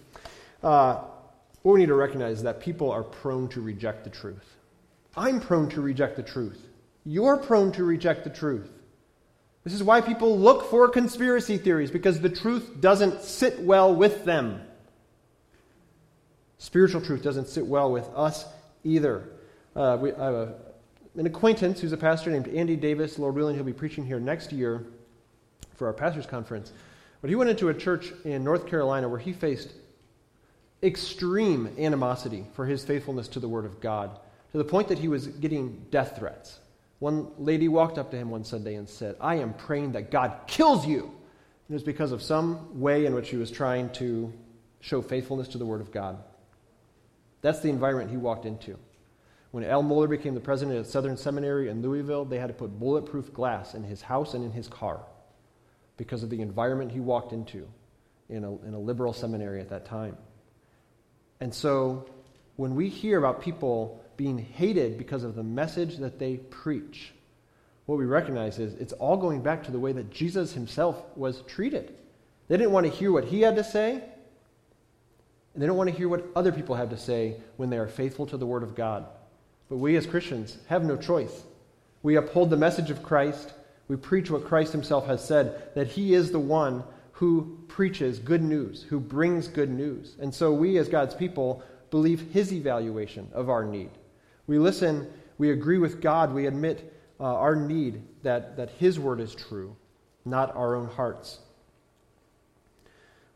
Uh, 0.62 1.02
what 1.62 1.72
we 1.72 1.80
need 1.80 1.86
to 1.86 1.94
recognize 1.94 2.38
is 2.38 2.42
that 2.42 2.60
people 2.60 2.90
are 2.90 3.02
prone 3.02 3.48
to 3.48 3.60
reject 3.60 4.04
the 4.04 4.10
truth. 4.10 4.56
I'm 5.16 5.40
prone 5.40 5.68
to 5.70 5.80
reject 5.80 6.16
the 6.16 6.22
truth. 6.22 6.66
You're 7.04 7.36
prone 7.36 7.72
to 7.72 7.84
reject 7.84 8.24
the 8.24 8.30
truth. 8.30 8.70
This 9.64 9.74
is 9.74 9.82
why 9.82 10.00
people 10.00 10.38
look 10.38 10.70
for 10.70 10.88
conspiracy 10.88 11.58
theories, 11.58 11.90
because 11.90 12.20
the 12.20 12.30
truth 12.30 12.80
doesn't 12.80 13.22
sit 13.22 13.60
well 13.60 13.94
with 13.94 14.24
them. 14.24 14.62
Spiritual 16.58 17.00
truth 17.00 17.22
doesn't 17.22 17.48
sit 17.48 17.66
well 17.66 17.90
with 17.90 18.08
us 18.14 18.44
either. 18.84 19.28
Uh, 19.74 19.98
we, 20.00 20.12
I 20.12 20.24
have 20.24 20.34
a, 20.34 20.54
an 21.16 21.26
acquaintance 21.26 21.80
who's 21.80 21.92
a 21.92 21.96
pastor 21.96 22.30
named 22.30 22.48
Andy 22.48 22.76
Davis. 22.76 23.18
Lord 23.18 23.34
willing, 23.34 23.54
he'll 23.54 23.64
be 23.64 23.72
preaching 23.72 24.04
here 24.04 24.20
next 24.20 24.52
year 24.52 24.86
for 25.74 25.86
our 25.86 25.92
pastor's 25.92 26.26
conference. 26.26 26.72
But 27.20 27.28
he 27.28 27.36
went 27.36 27.50
into 27.50 27.68
a 27.68 27.74
church 27.74 28.12
in 28.24 28.44
North 28.44 28.66
Carolina 28.66 29.08
where 29.08 29.18
he 29.18 29.32
faced 29.32 29.72
extreme 30.82 31.74
animosity 31.78 32.46
for 32.54 32.64
his 32.64 32.84
faithfulness 32.84 33.28
to 33.28 33.40
the 33.40 33.48
Word 33.48 33.66
of 33.66 33.80
God, 33.80 34.18
to 34.52 34.58
the 34.58 34.64
point 34.64 34.88
that 34.88 34.98
he 34.98 35.08
was 35.08 35.26
getting 35.26 35.86
death 35.90 36.16
threats. 36.16 36.58
One 36.98 37.30
lady 37.38 37.68
walked 37.68 37.98
up 37.98 38.10
to 38.10 38.16
him 38.16 38.30
one 38.30 38.44
Sunday 38.44 38.74
and 38.74 38.88
said, 38.88 39.16
I 39.20 39.36
am 39.36 39.54
praying 39.54 39.92
that 39.92 40.10
God 40.10 40.32
kills 40.46 40.86
you. 40.86 41.02
And 41.04 41.70
it 41.70 41.72
was 41.74 41.82
because 41.82 42.12
of 42.12 42.22
some 42.22 42.80
way 42.80 43.06
in 43.06 43.14
which 43.14 43.30
he 43.30 43.36
was 43.36 43.50
trying 43.50 43.90
to 43.90 44.32
show 44.80 45.00
faithfulness 45.00 45.48
to 45.48 45.58
the 45.58 45.64
Word 45.64 45.80
of 45.80 45.92
God. 45.92 46.18
That's 47.42 47.60
the 47.60 47.70
environment 47.70 48.10
he 48.10 48.16
walked 48.16 48.44
into. 48.44 48.76
When 49.50 49.64
Al 49.64 49.82
Mohler 49.82 50.08
became 50.08 50.34
the 50.34 50.40
president 50.40 50.78
of 50.78 50.86
Southern 50.86 51.16
Seminary 51.16 51.68
in 51.68 51.82
Louisville, 51.82 52.24
they 52.24 52.38
had 52.38 52.48
to 52.48 52.54
put 52.54 52.78
bulletproof 52.78 53.32
glass 53.32 53.74
in 53.74 53.82
his 53.82 54.02
house 54.02 54.34
and 54.34 54.44
in 54.44 54.52
his 54.52 54.68
car 54.68 55.00
because 55.96 56.22
of 56.22 56.30
the 56.30 56.40
environment 56.40 56.92
he 56.92 57.00
walked 57.00 57.32
into 57.32 57.66
in 58.28 58.44
a, 58.44 58.56
in 58.62 58.74
a 58.74 58.78
liberal 58.78 59.12
seminary 59.12 59.60
at 59.60 59.70
that 59.70 59.84
time. 59.84 60.16
And 61.40 61.52
so 61.52 62.08
when 62.56 62.74
we 62.74 62.88
hear 62.88 63.18
about 63.18 63.42
people 63.42 64.04
being 64.20 64.36
hated 64.36 64.98
because 64.98 65.24
of 65.24 65.34
the 65.34 65.42
message 65.42 65.96
that 65.96 66.18
they 66.18 66.36
preach, 66.36 67.14
what 67.86 67.96
we 67.96 68.04
recognize 68.04 68.58
is 68.58 68.74
it's 68.74 68.92
all 68.92 69.16
going 69.16 69.40
back 69.40 69.64
to 69.64 69.70
the 69.70 69.78
way 69.78 69.92
that 69.92 70.10
Jesus 70.10 70.52
himself 70.52 71.02
was 71.16 71.40
treated. 71.48 71.96
They 72.46 72.58
didn't 72.58 72.72
want 72.72 72.84
to 72.84 72.92
hear 72.92 73.10
what 73.12 73.24
he 73.24 73.40
had 73.40 73.56
to 73.56 73.64
say, 73.64 73.92
and 73.94 75.62
they 75.62 75.66
don't 75.66 75.78
want 75.78 75.88
to 75.88 75.96
hear 75.96 76.06
what 76.06 76.26
other 76.36 76.52
people 76.52 76.74
have 76.74 76.90
to 76.90 76.98
say 76.98 77.36
when 77.56 77.70
they 77.70 77.78
are 77.78 77.88
faithful 77.88 78.26
to 78.26 78.36
the 78.36 78.44
Word 78.44 78.62
of 78.62 78.74
God. 78.74 79.06
But 79.70 79.78
we 79.78 79.96
as 79.96 80.04
Christians 80.04 80.58
have 80.66 80.84
no 80.84 80.98
choice. 80.98 81.42
We 82.02 82.16
uphold 82.16 82.50
the 82.50 82.58
message 82.58 82.90
of 82.90 83.02
Christ, 83.02 83.54
we 83.88 83.96
preach 83.96 84.30
what 84.30 84.44
Christ 84.44 84.72
himself 84.72 85.06
has 85.06 85.24
said 85.24 85.74
that 85.74 85.86
he 85.86 86.12
is 86.12 86.30
the 86.30 86.38
one 86.38 86.84
who 87.12 87.58
preaches 87.68 88.18
good 88.18 88.42
news, 88.42 88.82
who 88.82 89.00
brings 89.00 89.48
good 89.48 89.70
news. 89.70 90.16
And 90.20 90.34
so 90.34 90.52
we, 90.52 90.76
as 90.76 90.90
God's 90.90 91.14
people, 91.14 91.62
believe 91.90 92.32
his 92.32 92.52
evaluation 92.52 93.26
of 93.32 93.48
our 93.48 93.64
need. 93.64 93.88
We 94.50 94.58
listen, 94.58 95.08
we 95.38 95.52
agree 95.52 95.78
with 95.78 96.00
God, 96.00 96.34
we 96.34 96.46
admit 96.46 96.92
uh, 97.20 97.22
our 97.22 97.54
need 97.54 98.02
that, 98.24 98.56
that 98.56 98.70
his 98.70 98.98
word 98.98 99.20
is 99.20 99.32
true, 99.32 99.76
not 100.24 100.56
our 100.56 100.74
own 100.74 100.88
hearts. 100.88 101.38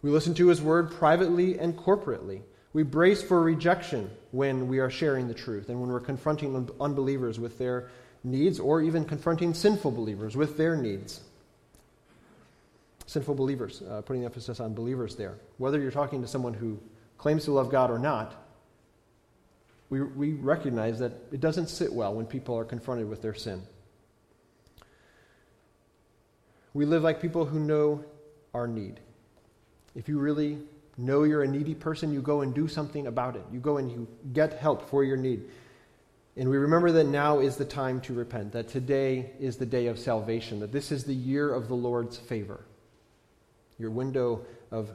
We 0.02 0.10
listen 0.10 0.34
to 0.34 0.48
his 0.48 0.60
word 0.60 0.90
privately 0.90 1.56
and 1.56 1.76
corporately. 1.76 2.42
We 2.72 2.82
brace 2.82 3.22
for 3.22 3.40
rejection 3.40 4.10
when 4.32 4.66
we 4.66 4.80
are 4.80 4.90
sharing 4.90 5.28
the 5.28 5.34
truth 5.34 5.68
and 5.68 5.80
when 5.80 5.88
we're 5.88 6.00
confronting 6.00 6.68
unbelievers 6.80 7.38
with 7.38 7.58
their 7.58 7.90
needs 8.24 8.58
or 8.58 8.82
even 8.82 9.04
confronting 9.04 9.54
sinful 9.54 9.92
believers 9.92 10.36
with 10.36 10.56
their 10.56 10.74
needs. 10.74 11.20
Sinful 13.06 13.36
believers, 13.36 13.82
uh, 13.88 14.02
putting 14.02 14.24
emphasis 14.24 14.58
on 14.58 14.74
believers 14.74 15.14
there. 15.14 15.36
Whether 15.58 15.80
you're 15.80 15.92
talking 15.92 16.22
to 16.22 16.26
someone 16.26 16.54
who 16.54 16.80
claims 17.18 17.44
to 17.44 17.52
love 17.52 17.70
God 17.70 17.88
or 17.88 18.00
not, 18.00 18.43
we, 19.90 20.02
we 20.02 20.32
recognize 20.32 20.98
that 20.98 21.12
it 21.32 21.40
doesn't 21.40 21.68
sit 21.68 21.92
well 21.92 22.14
when 22.14 22.26
people 22.26 22.56
are 22.56 22.64
confronted 22.64 23.08
with 23.08 23.22
their 23.22 23.34
sin. 23.34 23.62
We 26.72 26.86
live 26.86 27.02
like 27.02 27.20
people 27.20 27.44
who 27.44 27.60
know 27.60 28.04
our 28.52 28.66
need. 28.66 29.00
If 29.94 30.08
you 30.08 30.18
really 30.18 30.58
know 30.96 31.22
you're 31.22 31.42
a 31.42 31.48
needy 31.48 31.74
person, 31.74 32.12
you 32.12 32.20
go 32.20 32.40
and 32.40 32.54
do 32.54 32.66
something 32.66 33.06
about 33.06 33.36
it. 33.36 33.44
You 33.52 33.60
go 33.60 33.76
and 33.76 33.90
you 33.90 34.08
get 34.32 34.54
help 34.54 34.88
for 34.88 35.04
your 35.04 35.16
need. 35.16 35.44
And 36.36 36.48
we 36.50 36.56
remember 36.56 36.90
that 36.92 37.04
now 37.04 37.38
is 37.38 37.56
the 37.56 37.64
time 37.64 38.00
to 38.02 38.12
repent, 38.12 38.52
that 38.52 38.68
today 38.68 39.30
is 39.38 39.56
the 39.56 39.66
day 39.66 39.86
of 39.86 39.98
salvation, 39.98 40.58
that 40.60 40.72
this 40.72 40.90
is 40.90 41.04
the 41.04 41.14
year 41.14 41.54
of 41.54 41.68
the 41.68 41.74
Lord's 41.74 42.16
favor. 42.16 42.64
Your 43.78 43.90
window 43.90 44.44
of 44.72 44.90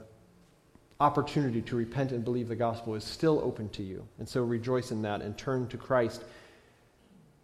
opportunity 0.99 1.61
to 1.61 1.75
repent 1.75 2.11
and 2.11 2.25
believe 2.25 2.47
the 2.47 2.55
gospel 2.55 2.95
is 2.95 3.03
still 3.03 3.39
open 3.43 3.69
to 3.69 3.83
you. 3.83 4.05
And 4.17 4.27
so 4.27 4.43
rejoice 4.43 4.91
in 4.91 5.01
that 5.03 5.21
and 5.21 5.37
turn 5.37 5.67
to 5.69 5.77
Christ 5.77 6.23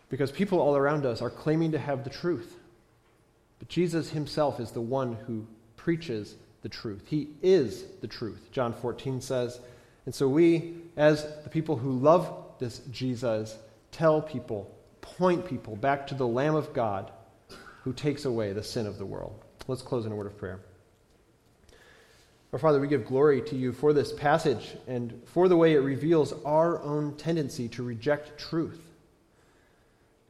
because 0.09 0.31
people 0.31 0.59
all 0.59 0.75
around 0.75 1.05
us 1.05 1.21
are 1.21 1.29
claiming 1.29 1.71
to 1.71 1.79
have 1.79 2.03
the 2.03 2.09
truth. 2.09 2.57
But 3.59 3.69
Jesus 3.69 4.09
himself 4.09 4.59
is 4.59 4.71
the 4.71 4.81
one 4.81 5.15
who 5.25 5.47
preaches 5.77 6.35
the 6.61 6.69
truth. 6.69 7.03
He 7.07 7.29
is 7.41 7.85
the 8.01 8.07
truth, 8.07 8.49
John 8.51 8.73
14 8.73 9.21
says. 9.21 9.59
And 10.05 10.13
so 10.13 10.27
we, 10.27 10.75
as 10.97 11.25
the 11.43 11.49
people 11.49 11.77
who 11.77 11.91
love 11.91 12.33
this 12.59 12.79
Jesus, 12.91 13.57
tell 13.91 14.21
people, 14.21 14.71
point 15.01 15.45
people 15.45 15.75
back 15.75 16.07
to 16.07 16.15
the 16.15 16.27
Lamb 16.27 16.55
of 16.55 16.73
God 16.73 17.11
who 17.83 17.93
takes 17.93 18.25
away 18.25 18.51
the 18.51 18.63
sin 18.63 18.85
of 18.87 18.97
the 18.97 19.05
world. 19.05 19.39
Let's 19.67 19.81
close 19.81 20.05
in 20.05 20.11
a 20.11 20.15
word 20.15 20.27
of 20.27 20.37
prayer. 20.37 20.59
Our 22.55 22.59
Father, 22.59 22.79
we 22.79 22.87
give 22.87 23.05
glory 23.05 23.41
to 23.41 23.55
you 23.57 23.73
for 23.73 23.91
this 23.91 24.13
passage 24.13 24.77
and 24.87 25.21
for 25.25 25.49
the 25.49 25.57
way 25.57 25.73
it 25.73 25.79
reveals 25.79 26.31
our 26.45 26.81
own 26.83 27.17
tendency 27.17 27.67
to 27.67 27.83
reject 27.83 28.39
truth, 28.39 28.79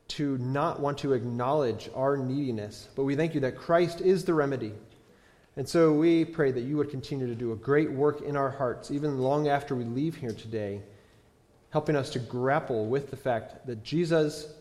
to 0.08 0.36
not 0.40 0.80
want 0.80 0.98
to 0.98 1.14
acknowledge 1.14 1.88
our 1.94 2.18
neediness. 2.18 2.90
But 2.96 3.04
we 3.04 3.16
thank 3.16 3.36
you 3.36 3.42
that 3.42 3.56
Christ 3.56 4.02
is 4.02 4.26
the 4.26 4.34
remedy. 4.34 4.74
And 5.56 5.70
so 5.70 5.94
we 5.94 6.26
pray 6.26 6.50
that 6.50 6.62
you 6.62 6.78
would 6.78 6.90
continue 6.90 7.28
to 7.28 7.36
do 7.36 7.52
a 7.52 7.56
great 7.56 7.92
work 7.92 8.22
in 8.22 8.36
our 8.36 8.50
hearts, 8.50 8.90
even 8.90 9.20
long 9.20 9.48
after 9.48 9.76
we 9.76 9.84
leave 9.84 10.16
here 10.16 10.34
today, 10.34 10.82
helping 11.70 11.96
us 11.96 12.10
to 12.10 12.18
grapple 12.18 12.88
with 12.88 13.12
the 13.12 13.18
fact 13.18 13.68
that 13.68 13.84
Jesus 13.84 14.52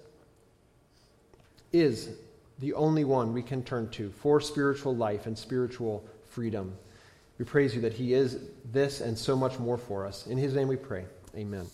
is 1.73 2.11
the 2.59 2.75
only 2.75 3.05
one 3.05 3.33
we 3.33 3.43
can 3.43 3.62
turn 3.65 3.89
to 3.93 4.11
for 4.11 4.39
spiritual 4.39 4.95
life 4.95 5.25
and 5.25 5.39
spiritual 5.39 6.05
freedom. 6.27 6.77
We 7.45 7.51
praise 7.51 7.74
you 7.74 7.82
that 7.82 7.92
He 7.92 8.14
is 8.14 8.38
this 8.72 9.03
and 9.03 9.18
so 9.18 9.36
much 9.36 9.59
more 9.59 9.76
for 9.76 10.07
us. 10.07 10.26
In 10.26 10.38
His 10.38 10.55
name 10.55 10.66
we 10.66 10.76
pray. 10.76 11.05
Amen. 11.36 11.66